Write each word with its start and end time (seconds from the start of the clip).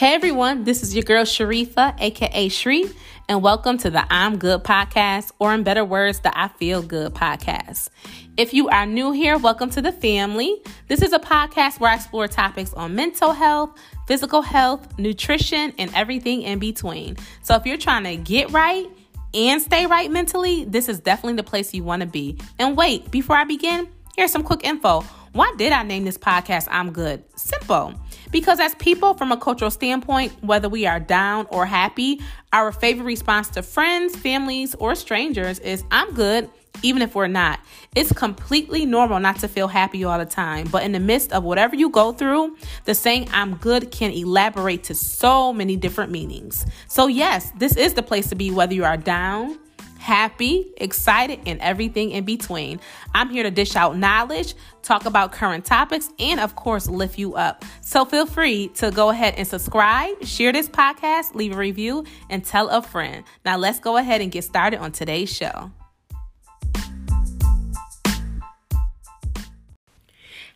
Hey 0.00 0.14
everyone, 0.14 0.64
this 0.64 0.82
is 0.82 0.94
your 0.94 1.02
girl 1.02 1.24
Sharifa, 1.26 1.94
aka 2.00 2.48
Shri, 2.48 2.90
and 3.28 3.42
welcome 3.42 3.76
to 3.76 3.90
the 3.90 4.02
I'm 4.10 4.38
Good 4.38 4.64
podcast, 4.64 5.30
or 5.38 5.52
in 5.52 5.62
better 5.62 5.84
words, 5.84 6.20
the 6.20 6.32
I 6.34 6.48
Feel 6.48 6.80
Good 6.80 7.12
podcast. 7.12 7.90
If 8.38 8.54
you 8.54 8.70
are 8.70 8.86
new 8.86 9.12
here, 9.12 9.36
welcome 9.36 9.68
to 9.68 9.82
the 9.82 9.92
family. 9.92 10.62
This 10.88 11.02
is 11.02 11.12
a 11.12 11.18
podcast 11.18 11.80
where 11.80 11.90
I 11.90 11.96
explore 11.96 12.28
topics 12.28 12.72
on 12.72 12.94
mental 12.94 13.32
health, 13.32 13.78
physical 14.06 14.40
health, 14.40 14.98
nutrition, 14.98 15.74
and 15.76 15.94
everything 15.94 16.44
in 16.44 16.58
between. 16.60 17.18
So 17.42 17.54
if 17.56 17.66
you're 17.66 17.76
trying 17.76 18.04
to 18.04 18.16
get 18.16 18.50
right, 18.52 18.86
and 19.34 19.60
stay 19.60 19.84
right 19.84 20.10
mentally, 20.10 20.64
this 20.64 20.88
is 20.88 20.98
definitely 21.00 21.36
the 21.36 21.42
place 21.42 21.74
you 21.74 21.84
want 21.84 22.00
to 22.00 22.08
be. 22.08 22.38
And 22.58 22.74
wait, 22.74 23.10
before 23.10 23.36
I 23.36 23.44
begin, 23.44 23.86
here's 24.16 24.32
some 24.32 24.44
quick 24.44 24.64
info. 24.64 25.02
Why 25.32 25.52
did 25.58 25.72
I 25.72 25.82
name 25.82 26.06
this 26.06 26.16
podcast 26.16 26.68
I'm 26.70 26.90
Good? 26.90 27.22
Simple. 27.36 28.00
Because 28.30 28.60
as 28.60 28.74
people 28.76 29.14
from 29.14 29.32
a 29.32 29.36
cultural 29.36 29.70
standpoint, 29.70 30.32
whether 30.42 30.68
we 30.68 30.86
are 30.86 31.00
down 31.00 31.46
or 31.50 31.66
happy, 31.66 32.20
our 32.52 32.72
favorite 32.72 33.04
response 33.04 33.48
to 33.50 33.62
friends, 33.62 34.16
families, 34.16 34.74
or 34.76 34.94
strangers 34.94 35.58
is 35.60 35.84
I'm 35.90 36.14
good, 36.14 36.48
even 36.82 37.02
if 37.02 37.14
we're 37.14 37.26
not. 37.26 37.60
It's 37.94 38.12
completely 38.12 38.86
normal 38.86 39.18
not 39.20 39.36
to 39.40 39.48
feel 39.48 39.68
happy 39.68 40.04
all 40.04 40.18
the 40.18 40.24
time, 40.24 40.68
but 40.70 40.82
in 40.84 40.92
the 40.92 41.00
midst 41.00 41.32
of 41.32 41.42
whatever 41.44 41.74
you 41.74 41.90
go 41.90 42.12
through, 42.12 42.56
the 42.84 42.94
saying 42.94 43.28
I'm 43.32 43.56
good 43.56 43.90
can 43.90 44.12
elaborate 44.12 44.84
to 44.84 44.94
so 44.94 45.52
many 45.52 45.76
different 45.76 46.12
meanings. 46.12 46.64
So, 46.88 47.08
yes, 47.08 47.52
this 47.58 47.76
is 47.76 47.94
the 47.94 48.02
place 48.02 48.28
to 48.28 48.34
be 48.36 48.50
whether 48.50 48.74
you 48.74 48.84
are 48.84 48.96
down 48.96 49.58
happy, 50.00 50.72
excited, 50.78 51.40
and 51.46 51.60
everything 51.60 52.10
in 52.10 52.24
between. 52.24 52.80
I'm 53.14 53.28
here 53.28 53.42
to 53.42 53.50
dish 53.50 53.76
out 53.76 53.96
knowledge, 53.96 54.54
talk 54.82 55.04
about 55.04 55.32
current 55.32 55.64
topics, 55.64 56.08
and 56.18 56.40
of 56.40 56.56
course, 56.56 56.88
lift 56.88 57.18
you 57.18 57.34
up. 57.34 57.64
So 57.82 58.04
feel 58.04 58.26
free 58.26 58.68
to 58.76 58.90
go 58.90 59.10
ahead 59.10 59.34
and 59.36 59.46
subscribe, 59.46 60.24
share 60.24 60.52
this 60.52 60.68
podcast, 60.68 61.34
leave 61.34 61.52
a 61.52 61.56
review, 61.56 62.04
and 62.30 62.44
tell 62.44 62.68
a 62.70 62.82
friend. 62.82 63.24
Now, 63.44 63.58
let's 63.58 63.78
go 63.78 63.98
ahead 63.98 64.20
and 64.20 64.32
get 64.32 64.44
started 64.44 64.80
on 64.80 64.92
today's 64.92 65.30
show. 65.30 65.70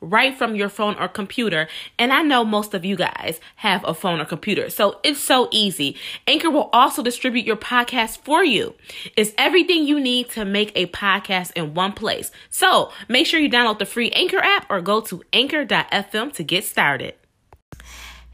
right 0.00 0.36
from 0.36 0.54
your 0.54 0.68
phone 0.68 0.96
or 0.98 1.08
computer. 1.08 1.68
And 1.98 2.12
I 2.12 2.22
know 2.22 2.44
most 2.44 2.74
of 2.74 2.84
you 2.84 2.96
guys 2.96 3.40
have 3.56 3.84
a 3.84 3.94
phone 3.94 4.20
or 4.20 4.24
computer, 4.24 4.70
so 4.70 5.00
it's 5.02 5.20
so 5.20 5.48
easy. 5.50 5.96
Anchor 6.26 6.50
will 6.50 6.70
also 6.72 7.02
distribute 7.02 7.44
your 7.44 7.56
podcast 7.56 8.18
for 8.18 8.44
you. 8.44 8.74
It's 9.16 9.32
everything 9.38 9.86
you 9.86 10.00
need 10.00 10.30
to 10.30 10.44
make 10.44 10.72
a 10.74 10.86
podcast 10.86 11.52
in 11.54 11.74
one 11.74 11.92
place. 11.92 12.30
So 12.50 12.90
make 13.08 13.26
sure 13.26 13.40
you 13.40 13.50
download 13.50 13.78
the 13.78 13.86
free 13.86 14.10
Anchor 14.10 14.38
app 14.38 14.66
or 14.70 14.80
go 14.80 15.00
to 15.02 15.22
anchor.fm 15.32 16.32
to 16.32 16.42
get 16.44 16.64
started. 16.64 17.14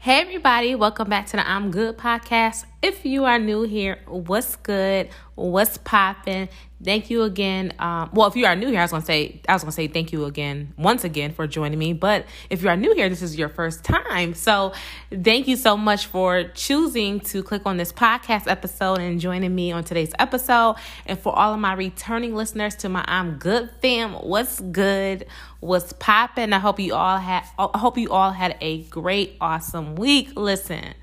Hey, 0.03 0.19
everybody, 0.19 0.73
welcome 0.73 1.09
back 1.09 1.27
to 1.27 1.37
the 1.37 1.47
I'm 1.47 1.69
Good 1.69 1.95
podcast. 1.95 2.65
If 2.81 3.05
you 3.05 3.25
are 3.25 3.37
new 3.37 3.61
here, 3.61 3.99
what's 4.07 4.55
good? 4.55 5.09
What's 5.41 5.77
popping? 5.77 6.49
Thank 6.83 7.09
you 7.09 7.23
again. 7.23 7.73
Um, 7.77 8.09
well, 8.13 8.27
if 8.27 8.35
you 8.35 8.45
are 8.45 8.55
new 8.55 8.67
here, 8.67 8.79
I 8.79 8.83
was 8.83 8.91
gonna 8.91 9.05
say 9.05 9.41
I 9.47 9.53
was 9.53 9.63
gonna 9.63 9.71
say 9.71 9.87
thank 9.87 10.11
you 10.11 10.25
again 10.25 10.73
once 10.77 11.03
again 11.03 11.33
for 11.33 11.45
joining 11.45 11.77
me. 11.77 11.93
But 11.93 12.25
if 12.49 12.63
you 12.63 12.69
are 12.69 12.77
new 12.77 12.93
here, 12.95 13.07
this 13.07 13.21
is 13.21 13.37
your 13.37 13.49
first 13.49 13.83
time. 13.83 14.33
So 14.33 14.73
thank 15.11 15.47
you 15.47 15.55
so 15.55 15.77
much 15.77 16.07
for 16.07 16.45
choosing 16.55 17.19
to 17.21 17.43
click 17.43 17.63
on 17.65 17.77
this 17.77 17.91
podcast 17.91 18.47
episode 18.47 18.99
and 18.99 19.19
joining 19.19 19.53
me 19.53 19.71
on 19.71 19.83
today's 19.83 20.11
episode. 20.17 20.75
And 21.05 21.19
for 21.19 21.37
all 21.37 21.53
of 21.53 21.59
my 21.59 21.73
returning 21.73 22.35
listeners 22.35 22.75
to 22.77 22.89
my 22.89 23.05
I'm 23.07 23.37
Good 23.37 23.69
fam, 23.81 24.13
what's 24.13 24.59
good? 24.59 25.25
What's 25.59 25.93
popping? 25.93 26.53
I 26.53 26.59
hope 26.59 26.79
you 26.79 26.95
all 26.95 27.17
had 27.17 27.43
I 27.59 27.77
hope 27.77 27.97
you 27.97 28.11
all 28.11 28.31
had 28.31 28.57
a 28.61 28.83
great, 28.83 29.37
awesome 29.39 29.95
week. 29.95 30.31
Listen 30.35 30.95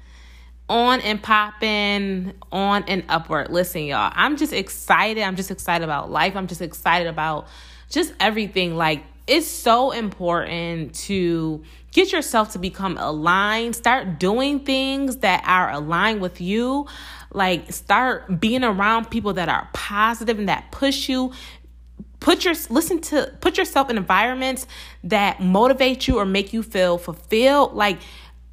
on 0.68 1.00
and 1.00 1.22
popping, 1.22 2.34
on 2.52 2.84
and 2.84 3.04
upward. 3.08 3.50
Listen, 3.50 3.84
y'all, 3.84 4.12
I'm 4.14 4.36
just 4.36 4.52
excited. 4.52 5.22
I'm 5.22 5.36
just 5.36 5.50
excited 5.50 5.84
about 5.84 6.10
life. 6.10 6.36
I'm 6.36 6.46
just 6.46 6.60
excited 6.60 7.08
about 7.08 7.48
just 7.88 8.12
everything. 8.20 8.76
Like, 8.76 9.02
it's 9.26 9.46
so 9.46 9.90
important 9.90 10.94
to 10.94 11.62
get 11.92 12.12
yourself 12.12 12.52
to 12.52 12.58
become 12.58 12.96
aligned. 12.98 13.76
Start 13.76 14.18
doing 14.18 14.60
things 14.60 15.18
that 15.18 15.42
are 15.46 15.70
aligned 15.70 16.20
with 16.20 16.40
you. 16.40 16.86
Like, 17.32 17.72
start 17.72 18.40
being 18.40 18.64
around 18.64 19.10
people 19.10 19.34
that 19.34 19.48
are 19.48 19.68
positive 19.72 20.38
and 20.38 20.48
that 20.48 20.70
push 20.70 21.08
you 21.08 21.32
put 22.20 22.44
your 22.44 22.54
listen 22.68 23.00
to 23.00 23.32
put 23.40 23.56
yourself 23.56 23.90
in 23.90 23.96
environments 23.96 24.66
that 25.04 25.40
motivate 25.40 26.08
you 26.08 26.18
or 26.18 26.24
make 26.24 26.52
you 26.52 26.64
feel 26.64 26.98
fulfilled 26.98 27.74
like 27.74 27.98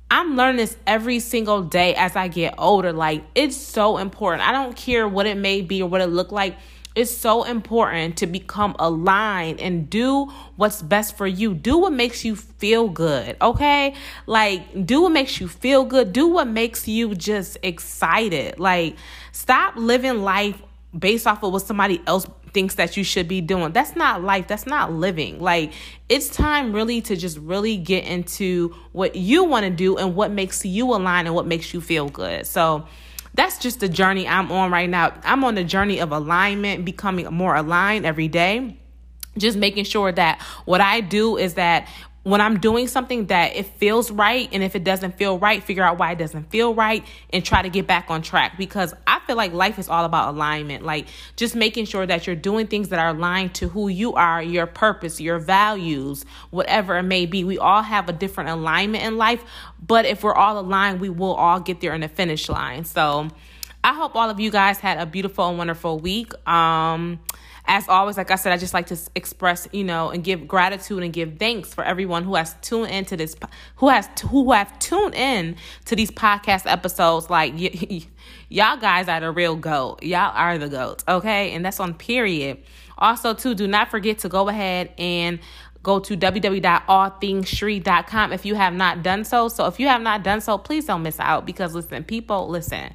I'm 0.10 0.36
learning 0.36 0.58
this 0.58 0.78
every 0.86 1.20
single 1.20 1.64
day 1.64 1.96
as 1.96 2.16
I 2.16 2.28
get 2.28 2.56
older. 2.58 2.94
Like, 2.94 3.24
it's 3.34 3.58
so 3.58 3.98
important. 3.98 4.48
I 4.48 4.52
don't 4.52 4.76
care 4.76 5.08
what 5.08 5.26
it 5.26 5.38
may 5.38 5.62
be 5.62 5.82
or 5.82 5.90
what 5.90 6.02
it 6.02 6.08
look 6.08 6.32
like. 6.32 6.56
It's 6.96 7.12
so 7.12 7.44
important 7.44 8.18
to 8.18 8.28
become 8.28 8.76
aligned 8.80 9.60
and 9.60 9.90
do 9.90 10.32
what's 10.56 10.82
best 10.82 11.18
for 11.18 11.28
you. 11.28 11.54
Do 11.54 11.78
what 11.78 11.92
makes 11.92 12.24
you 12.24 12.38
feel 12.38 12.88
good, 12.88 13.36
okay? 13.42 13.96
Like, 14.28 14.86
do 14.86 15.02
what 15.02 15.12
makes 15.12 15.42
you 15.42 15.50
feel 15.50 15.84
good. 15.84 16.14
Do 16.14 16.28
what 16.28 16.48
makes 16.48 16.88
you 16.88 17.14
just 17.14 17.58
excited. 17.64 18.60
Like, 18.60 18.96
stop 19.34 19.76
living 19.76 20.22
life 20.22 20.62
based 20.98 21.28
off 21.28 21.44
of 21.44 21.52
what 21.52 21.64
somebody 21.64 22.02
else 22.08 22.26
thinks 22.56 22.76
that 22.76 22.98
you 22.98 23.04
should 23.04 23.28
be 23.28 23.42
doing. 23.42 23.74
That's 23.74 23.96
not 23.96 24.24
life. 24.24 24.48
That's 24.48 24.66
not 24.66 24.92
living. 24.92 25.40
Like 25.40 25.74
it's 26.10 26.30
time 26.30 26.74
really 26.74 27.02
to 27.02 27.16
just 27.16 27.38
really 27.38 27.78
get 27.78 28.06
into 28.06 28.74
what 28.94 29.16
you 29.16 29.44
want 29.44 29.66
to 29.66 29.70
do 29.70 29.98
and 29.98 30.16
what 30.16 30.32
makes 30.32 30.66
you 30.66 30.94
align 30.96 31.28
and 31.28 31.36
what 31.36 31.46
makes 31.46 31.74
you 31.74 31.82
feel 31.82 32.10
good. 32.10 32.48
So 32.48 32.88
that's 33.34 33.60
just 33.60 33.82
the 33.82 33.90
journey 33.90 34.28
I'm 34.28 34.52
on 34.52 34.72
right 34.72 34.90
now. 34.90 35.14
I'm 35.24 35.44
on 35.44 35.56
the 35.56 35.64
journey 35.66 36.00
of 36.00 36.12
alignment, 36.12 36.86
becoming 36.86 37.32
more 37.32 37.56
aligned 37.56 38.06
every 38.06 38.30
day 38.30 38.78
just 39.38 39.58
making 39.58 39.84
sure 39.84 40.12
that 40.14 40.42
what 40.66 40.82
I 40.82 41.02
do 41.02 41.38
is 41.38 41.56
that 41.56 41.90
when 42.26 42.42
I'm 42.42 42.60
doing 42.60 42.88
something 42.88 43.28
that 43.28 43.56
it 43.56 43.68
feels 43.78 44.10
right, 44.10 44.50
and 44.52 44.64
if 44.64 44.76
it 44.76 44.84
doesn't 44.84 45.16
feel 45.16 45.38
right, 45.38 45.62
figure 45.62 45.84
out 45.84 46.00
why 46.00 46.14
it 46.14 46.18
doesn't 46.18 46.50
feel 46.50 46.74
right 46.74 47.06
and 47.32 47.46
try 47.46 47.62
to 47.62 47.70
get 47.70 47.86
back 47.86 48.10
on 48.10 48.24
track 48.24 48.58
because 48.58 48.96
I 49.06 49.20
feel 49.28 49.36
like 49.36 49.54
life 49.54 49.78
is 49.78 49.90
all 49.90 50.06
about 50.06 50.34
alignment. 50.34 50.84
Like 50.84 51.06
just 51.36 51.56
making 51.56 51.86
sure 51.86 52.04
that 52.04 52.26
you're 52.26 52.36
doing 52.36 52.66
things 52.66 52.90
that 52.90 52.98
are 52.98 53.10
aligned 53.10 53.54
to 53.56 53.70
who 53.70 53.90
you 53.90 54.16
are, 54.16 54.42
your 54.42 54.66
purpose, 54.66 55.22
your 55.22 55.38
values, 55.38 56.26
whatever 56.50 56.98
it 56.98 57.04
may 57.04 57.28
be. 57.28 57.44
We 57.44 57.60
all 57.60 57.84
have 57.84 58.10
a 58.10 58.14
different 58.14 58.50
alignment 58.50 59.04
in 59.04 59.18
life, 59.18 59.44
but 59.86 60.06
if 60.06 60.24
we're 60.24 60.34
all 60.34 60.58
aligned, 60.58 61.02
we 61.02 61.10
will 61.10 61.36
all 61.36 61.60
get 61.60 61.80
there 61.80 61.94
in 61.94 62.02
the 62.02 62.08
finish 62.08 62.50
line. 62.50 62.86
So 62.86 63.30
I 63.84 63.94
hope 63.94 64.16
all 64.16 64.32
of 64.32 64.40
you 64.40 64.50
guys 64.50 64.80
had 64.80 64.98
a 64.98 65.06
beautiful 65.06 65.48
and 65.48 65.60
wonderful 65.60 66.00
week. 66.00 66.34
Um, 66.50 67.20
as 67.68 67.88
always, 67.90 68.18
like 68.18 68.32
I 68.32 68.36
said, 68.36 68.54
I 68.54 68.58
just 68.58 68.74
like 68.74 68.88
to 68.88 68.98
express, 69.16 69.68
you 69.72 69.84
know, 69.84 70.10
and 70.10 70.24
give 70.24 70.48
gratitude 70.48 71.04
and 71.04 71.12
give 71.12 71.38
thanks 71.38 71.74
for 71.74 71.84
everyone 71.84 72.24
who 72.24 72.36
has 72.36 72.56
tuned 72.62 72.92
into 72.92 73.18
this, 73.18 73.36
who 73.78 73.90
has 73.90 74.08
who 74.30 74.52
have 74.52 74.78
tuned 74.80 75.16
in 75.16 75.56
to 75.86 75.96
these 75.96 76.12
podcast 76.12 76.70
episodes. 76.72 77.30
Like 77.30 77.54
y- 77.54 77.72
y- 77.90 78.06
y'all 78.50 78.78
guys 78.78 79.08
are 79.08 79.20
the 79.20 79.32
real 79.32 79.56
goat. 79.56 80.04
Y'all 80.04 80.32
are 80.36 80.58
the 80.58 80.70
goats, 80.70 81.04
okay? 81.08 81.52
And 81.54 81.66
that's 81.66 81.80
on 81.80 81.94
period. 81.94 82.60
Also, 82.98 83.34
too, 83.34 83.56
do 83.56 83.68
not 83.68 83.92
forget 83.92 84.20
to 84.20 84.30
go 84.30 84.48
ahead 84.48 84.92
and 84.98 85.40
go 85.84 86.00
to 86.00 86.18
www.allthingsshri.com 86.18 88.34
if 88.34 88.46
you 88.46 88.56
have 88.56 88.74
not 88.74 89.04
done 89.04 89.24
so. 89.24 89.48
So 89.50 89.68
if 89.68 89.80
you 89.80 89.88
have 89.88 90.02
not 90.02 90.24
done 90.24 90.42
so, 90.42 90.58
please 90.58 90.86
don't 90.86 91.04
miss 91.04 91.20
out 91.20 91.46
because 91.46 91.76
listen, 91.76 92.04
people, 92.04 92.48
listen 92.50 92.92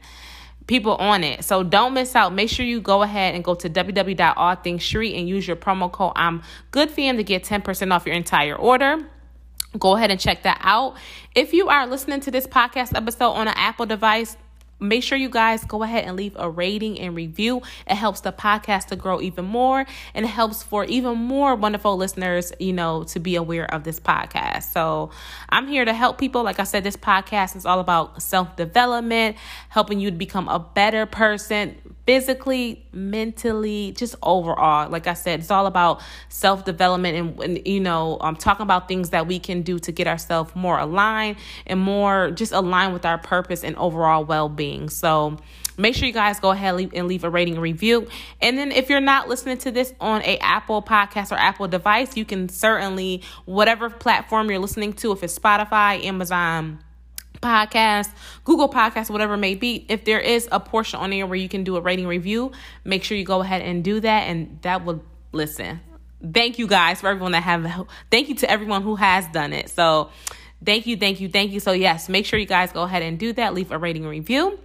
people 0.70 0.94
on 0.94 1.24
it. 1.24 1.44
So 1.44 1.64
don't 1.64 1.94
miss 1.94 2.14
out. 2.14 2.32
Make 2.32 2.48
sure 2.48 2.64
you 2.64 2.80
go 2.80 3.02
ahead 3.02 3.34
and 3.34 3.42
go 3.42 3.56
to 3.56 3.68
www.allthingsshri 3.68 5.18
and 5.18 5.28
use 5.28 5.46
your 5.46 5.56
promo 5.56 5.90
code 5.90 6.12
I'm 6.14 6.42
good 6.70 6.90
fam 6.90 7.16
to 7.16 7.24
get 7.24 7.42
10% 7.42 7.92
off 7.92 8.06
your 8.06 8.14
entire 8.14 8.54
order. 8.54 9.04
Go 9.76 9.96
ahead 9.96 10.12
and 10.12 10.20
check 10.20 10.44
that 10.44 10.58
out. 10.62 10.96
If 11.34 11.52
you 11.52 11.68
are 11.68 11.88
listening 11.88 12.20
to 12.20 12.30
this 12.30 12.46
podcast 12.46 12.96
episode 12.96 13.30
on 13.32 13.48
an 13.48 13.54
Apple 13.56 13.84
device, 13.86 14.36
make 14.80 15.02
sure 15.02 15.16
you 15.16 15.28
guys 15.28 15.64
go 15.64 15.82
ahead 15.82 16.04
and 16.04 16.16
leave 16.16 16.34
a 16.36 16.48
rating 16.48 16.98
and 16.98 17.14
review. 17.14 17.62
It 17.86 17.94
helps 17.94 18.20
the 18.20 18.32
podcast 18.32 18.86
to 18.86 18.96
grow 18.96 19.20
even 19.20 19.44
more 19.44 19.86
and 20.14 20.24
it 20.24 20.28
helps 20.28 20.62
for 20.62 20.84
even 20.84 21.18
more 21.18 21.54
wonderful 21.54 21.96
listeners, 21.96 22.52
you 22.58 22.72
know, 22.72 23.04
to 23.04 23.20
be 23.20 23.36
aware 23.36 23.72
of 23.72 23.84
this 23.84 24.00
podcast. 24.00 24.72
So 24.72 25.10
I'm 25.48 25.68
here 25.68 25.84
to 25.84 25.92
help 25.92 26.18
people. 26.18 26.42
Like 26.42 26.58
I 26.58 26.64
said, 26.64 26.84
this 26.84 26.96
podcast 26.96 27.56
is 27.56 27.66
all 27.66 27.80
about 27.80 28.22
self 28.22 28.56
development, 28.56 29.36
helping 29.68 30.00
you 30.00 30.10
to 30.10 30.16
become 30.16 30.48
a 30.48 30.58
better 30.58 31.06
person 31.06 31.89
physically, 32.10 32.84
mentally, 32.90 33.92
just 33.92 34.16
overall. 34.20 34.90
Like 34.90 35.06
I 35.06 35.14
said, 35.14 35.38
it's 35.38 35.50
all 35.52 35.66
about 35.66 36.02
self 36.28 36.64
development 36.64 37.16
and, 37.16 37.40
and, 37.40 37.68
you 37.68 37.78
know, 37.78 38.18
um, 38.20 38.34
talking 38.34 38.64
about 38.64 38.88
things 38.88 39.10
that 39.10 39.28
we 39.28 39.38
can 39.38 39.62
do 39.62 39.78
to 39.78 39.92
get 39.92 40.08
ourselves 40.08 40.50
more 40.56 40.76
aligned 40.76 41.36
and 41.68 41.78
more 41.78 42.32
just 42.32 42.50
aligned 42.50 42.94
with 42.94 43.06
our 43.06 43.16
purpose 43.16 43.62
and 43.62 43.76
overall 43.76 44.24
well 44.24 44.48
being. 44.48 44.88
So, 44.88 45.38
make 45.78 45.94
sure 45.94 46.08
you 46.08 46.12
guys 46.12 46.40
go 46.40 46.50
ahead 46.50 46.90
and 46.92 47.06
leave 47.06 47.22
a 47.22 47.30
rating 47.30 47.54
and 47.54 47.62
review. 47.62 48.08
And 48.42 48.58
then 48.58 48.72
if 48.72 48.90
you're 48.90 49.00
not 49.00 49.28
listening 49.28 49.58
to 49.58 49.70
this 49.70 49.94
on 50.00 50.20
a 50.22 50.36
Apple 50.38 50.82
podcast 50.82 51.30
or 51.30 51.36
Apple 51.36 51.68
device, 51.68 52.16
you 52.16 52.24
can 52.24 52.48
certainly 52.48 53.22
whatever 53.44 53.88
platform 53.88 54.50
you're 54.50 54.58
listening 54.58 54.94
to, 54.94 55.12
if 55.12 55.22
it's 55.22 55.38
Spotify, 55.38 56.04
Amazon, 56.04 56.80
podcast, 57.40 58.10
Google 58.44 58.68
Podcast, 58.68 59.10
whatever 59.10 59.34
it 59.34 59.38
may 59.38 59.54
be, 59.54 59.84
if 59.88 60.04
there 60.04 60.20
is 60.20 60.48
a 60.52 60.60
portion 60.60 61.00
on 61.00 61.10
there 61.10 61.26
where 61.26 61.38
you 61.38 61.48
can 61.48 61.64
do 61.64 61.76
a 61.76 61.80
rating 61.80 62.06
review, 62.06 62.52
make 62.84 63.04
sure 63.04 63.16
you 63.16 63.24
go 63.24 63.40
ahead 63.40 63.62
and 63.62 63.82
do 63.82 64.00
that. 64.00 64.22
And 64.28 64.58
that 64.62 64.84
will 64.84 65.02
listen. 65.32 65.80
Thank 66.32 66.58
you 66.58 66.66
guys 66.66 67.00
for 67.00 67.08
everyone 67.08 67.32
that 67.32 67.42
have 67.42 67.86
thank 68.10 68.28
you 68.28 68.34
to 68.36 68.50
everyone 68.50 68.82
who 68.82 68.96
has 68.96 69.26
done 69.28 69.52
it. 69.52 69.70
So 69.70 70.10
thank 70.64 70.86
you, 70.86 70.96
thank 70.96 71.20
you, 71.20 71.28
thank 71.28 71.52
you. 71.52 71.60
So 71.60 71.72
yes, 71.72 72.08
make 72.08 72.26
sure 72.26 72.38
you 72.38 72.46
guys 72.46 72.72
go 72.72 72.82
ahead 72.82 73.02
and 73.02 73.18
do 73.18 73.32
that. 73.32 73.54
Leave 73.54 73.72
a 73.72 73.78
rating 73.78 74.06
review. 74.06 74.58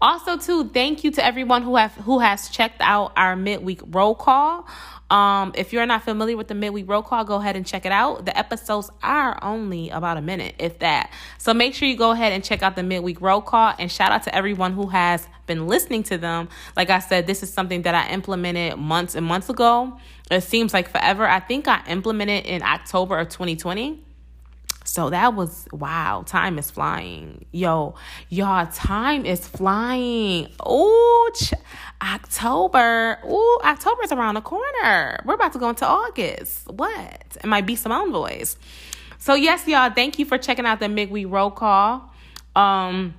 Also, 0.00 0.36
too, 0.36 0.68
thank 0.68 1.04
you 1.04 1.10
to 1.12 1.24
everyone 1.24 1.62
who 1.62 1.76
have 1.76 1.92
who 1.92 2.18
has 2.18 2.48
checked 2.50 2.80
out 2.80 3.12
our 3.16 3.36
midweek 3.36 3.80
roll 3.86 4.14
call. 4.14 4.66
Um, 5.14 5.52
if 5.54 5.72
you're 5.72 5.86
not 5.86 6.02
familiar 6.02 6.36
with 6.36 6.48
the 6.48 6.56
midweek 6.56 6.88
roll 6.88 7.00
call, 7.00 7.22
go 7.24 7.36
ahead 7.36 7.54
and 7.54 7.64
check 7.64 7.86
it 7.86 7.92
out. 7.92 8.24
The 8.24 8.36
episodes 8.36 8.90
are 9.00 9.38
only 9.44 9.88
about 9.90 10.16
a 10.16 10.20
minute, 10.20 10.56
if 10.58 10.80
that. 10.80 11.12
So 11.38 11.54
make 11.54 11.72
sure 11.72 11.86
you 11.86 11.96
go 11.96 12.10
ahead 12.10 12.32
and 12.32 12.42
check 12.42 12.64
out 12.64 12.74
the 12.74 12.82
midweek 12.82 13.20
roll 13.20 13.40
call 13.40 13.74
and 13.78 13.92
shout 13.92 14.10
out 14.10 14.24
to 14.24 14.34
everyone 14.34 14.72
who 14.72 14.88
has 14.88 15.28
been 15.46 15.68
listening 15.68 16.02
to 16.04 16.18
them. 16.18 16.48
Like 16.74 16.90
I 16.90 16.98
said, 16.98 17.28
this 17.28 17.44
is 17.44 17.52
something 17.52 17.82
that 17.82 17.94
I 17.94 18.12
implemented 18.12 18.76
months 18.76 19.14
and 19.14 19.24
months 19.24 19.48
ago. 19.48 20.00
It 20.32 20.40
seems 20.40 20.74
like 20.74 20.88
forever. 20.88 21.28
I 21.28 21.38
think 21.38 21.68
I 21.68 21.84
implemented 21.86 22.46
in 22.46 22.64
October 22.64 23.16
of 23.16 23.28
2020. 23.28 24.02
So 24.84 25.10
that 25.10 25.34
was 25.34 25.66
wow, 25.72 26.24
time 26.26 26.58
is 26.58 26.70
flying. 26.70 27.46
Yo, 27.52 27.94
y'all, 28.28 28.66
time 28.66 29.24
is 29.24 29.46
flying. 29.46 30.48
Oh, 30.60 31.30
ch- 31.34 31.54
October. 32.02 33.18
Ooh, 33.26 33.58
October's 33.64 34.12
around 34.12 34.34
the 34.34 34.42
corner. 34.42 35.20
We're 35.24 35.34
about 35.34 35.54
to 35.54 35.58
go 35.58 35.70
into 35.70 35.86
August. 35.86 36.68
What? 36.70 37.22
It 37.42 37.46
might 37.46 37.66
be 37.66 37.76
Simone 37.76 38.12
voice. 38.12 38.56
So 39.18 39.34
yes, 39.34 39.66
y'all, 39.66 39.90
thank 39.90 40.18
you 40.18 40.26
for 40.26 40.36
checking 40.36 40.66
out 40.66 40.80
the 40.80 40.88
midweek 40.88 41.26
roll 41.30 41.50
call. 41.50 42.12
Um 42.54 43.14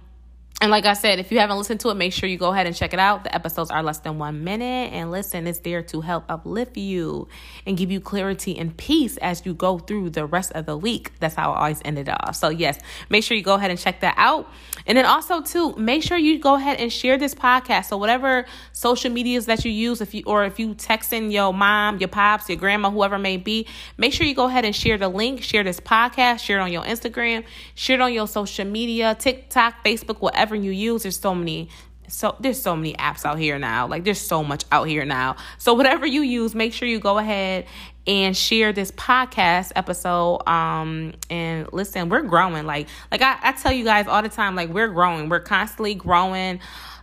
and 0.61 0.71
like 0.71 0.85
I 0.85 0.93
said, 0.93 1.19
if 1.19 1.33
you 1.33 1.39
haven't 1.39 1.57
listened 1.57 1.81
to 1.81 1.89
it, 1.89 1.95
make 1.95 2.13
sure 2.13 2.29
you 2.29 2.37
go 2.37 2.53
ahead 2.53 2.65
and 2.65 2.73
check 2.73 2.93
it 2.93 2.99
out. 2.99 3.25
The 3.25 3.35
episodes 3.35 3.71
are 3.71 3.83
less 3.83 3.99
than 3.99 4.17
one 4.19 4.45
minute. 4.45 4.93
And 4.93 5.11
listen, 5.11 5.47
it's 5.47 5.59
there 5.59 5.83
to 5.83 5.99
help 5.99 6.23
uplift 6.29 6.77
you 6.77 7.27
and 7.67 7.75
give 7.75 7.91
you 7.91 7.99
clarity 7.99 8.57
and 8.57 8.75
peace 8.75 9.17
as 9.17 9.45
you 9.45 9.53
go 9.53 9.79
through 9.79 10.11
the 10.11 10.25
rest 10.25 10.53
of 10.53 10.65
the 10.65 10.77
week. 10.77 11.11
That's 11.19 11.35
how 11.35 11.51
I 11.51 11.59
always 11.59 11.81
end 11.83 11.99
it 11.99 12.07
off. 12.07 12.37
So, 12.37 12.47
yes, 12.47 12.79
make 13.09 13.25
sure 13.25 13.35
you 13.35 13.43
go 13.43 13.55
ahead 13.55 13.69
and 13.69 13.77
check 13.77 13.99
that 13.99 14.13
out. 14.15 14.49
And 14.87 14.97
then 14.97 15.05
also, 15.05 15.41
too, 15.41 15.75
make 15.75 16.03
sure 16.03 16.17
you 16.17 16.39
go 16.39 16.55
ahead 16.55 16.79
and 16.79 16.91
share 16.91 17.17
this 17.17 17.35
podcast. 17.35 17.85
So, 17.85 17.97
whatever 17.97 18.45
social 18.71 19.11
medias 19.11 19.47
that 19.47 19.65
you 19.65 19.71
use, 19.71 19.99
if 19.99 20.13
you 20.13 20.23
or 20.25 20.45
if 20.45 20.57
you 20.57 20.73
texting 20.73 21.33
your 21.33 21.53
mom, 21.53 21.97
your 21.97 22.07
pops, 22.07 22.47
your 22.47 22.57
grandma, 22.57 22.89
whoever 22.89 23.19
may 23.19 23.35
be, 23.35 23.67
make 23.97 24.13
sure 24.13 24.25
you 24.25 24.33
go 24.35 24.45
ahead 24.45 24.63
and 24.63 24.73
share 24.73 24.97
the 24.97 25.09
link, 25.09 25.43
share 25.43 25.65
this 25.65 25.81
podcast, 25.81 26.39
share 26.39 26.59
it 26.59 26.61
on 26.61 26.71
your 26.71 26.83
Instagram, 26.83 27.43
share 27.73 27.97
it 27.97 28.01
on 28.01 28.13
your 28.13 28.27
social 28.27 28.65
media, 28.65 29.15
TikTok, 29.19 29.83
Facebook, 29.83 30.21
whatever 30.21 30.44
whatever 30.45 30.63
you 30.63 30.71
use, 30.71 31.01
there's 31.01 31.19
so 31.19 31.33
many 31.33 31.69
so 32.07 32.35
there's 32.39 32.61
so 32.61 32.75
many 32.75 32.93
apps 32.93 33.25
out 33.25 33.39
here 33.39 33.57
now. 33.57 33.87
Like 33.87 34.03
there's 34.03 34.21
so 34.21 34.43
much 34.43 34.63
out 34.71 34.87
here 34.87 35.05
now. 35.05 35.37
So 35.57 35.73
whatever 35.73 36.05
you 36.05 36.21
use, 36.21 36.53
make 36.53 36.71
sure 36.71 36.87
you 36.87 36.99
go 36.99 37.17
ahead 37.17 37.65
and 38.05 38.37
share 38.37 38.71
this 38.71 38.91
podcast 38.91 39.71
episode. 39.75 40.47
Um 40.47 41.13
and 41.31 41.67
listen, 41.73 42.09
we're 42.09 42.21
growing. 42.21 42.67
Like 42.67 42.89
like 43.11 43.23
I, 43.23 43.39
I 43.41 43.51
tell 43.53 43.71
you 43.71 43.83
guys 43.83 44.05
all 44.05 44.21
the 44.21 44.29
time, 44.29 44.53
like 44.53 44.69
we're 44.69 44.89
growing. 44.89 45.29
We're 45.29 45.39
constantly 45.39 45.95
growing 45.95 46.59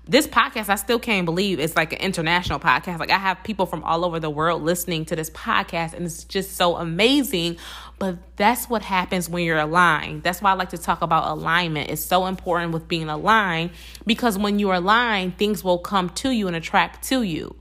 this 0.07 0.27
podcast, 0.27 0.69
I 0.69 0.75
still 0.75 0.99
can't 0.99 1.25
believe 1.25 1.61
it's 1.61 1.77
like 1.77 1.93
an 1.93 2.01
international 2.01 2.59
podcast. 2.59 2.99
Like 2.99 3.11
I 3.11 3.19
have 3.19 3.43
people 3.45 3.67
from 3.67 3.85
all 3.85 4.05
over 4.05 4.19
the 4.19 4.31
world 4.31 4.63
listening 4.63 5.05
to 5.07 5.17
this 5.17 5.31
podcast, 5.31 5.95
and 5.95 6.05
it's 6.05 6.25
just 6.25 6.57
so 6.57 6.77
amazing. 6.77 7.57
But 8.03 8.17
that's 8.35 8.69
what 8.69 8.83
happens 8.83 9.29
when 9.29 9.45
you're 9.45 9.61
aligned. 9.61 10.25
That's 10.25 10.43
why 10.43 10.51
I 10.51 10.55
like 10.55 10.71
to 10.71 10.77
talk 10.77 11.03
about 11.03 11.29
alignment. 11.29 11.89
It's 11.89 12.03
so 12.03 12.27
important 12.27 12.73
with 12.73 12.89
being 12.89 13.09
aligned 13.09 13.71
because 14.05 14.37
when 14.37 14.59
you're 14.59 14.75
aligned, 14.75 15.39
things 15.39 15.63
will 15.63 15.79
come 15.79 16.09
to 16.11 16.33
you 16.33 16.49
and 16.49 16.57
attract 16.57 17.05
to 17.11 17.23
you. 17.23 17.55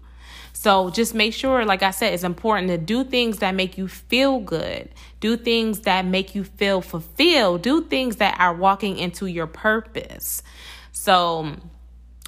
So 0.54 0.90
just 0.90 1.14
make 1.14 1.36
sure, 1.36 1.64
like 1.64 1.84
I 1.84 1.92
said, 1.92 2.16
it's 2.16 2.24
important 2.24 2.70
to 2.70 2.80
do 2.80 3.04
things 3.04 3.38
that 3.38 3.54
make 3.54 3.78
you 3.78 3.88
feel 3.88 4.40
good. 4.40 4.90
Do 5.20 5.38
things 5.38 5.82
that 5.82 6.06
make 6.06 6.34
you 6.34 6.44
feel 6.44 6.82
fulfilled. 6.82 7.62
Do 7.62 7.84
things 7.84 8.16
that 8.16 8.40
are 8.40 8.56
walking 8.56 8.98
into 8.98 9.28
your 9.28 9.46
purpose. 9.46 10.42
So 10.92 11.56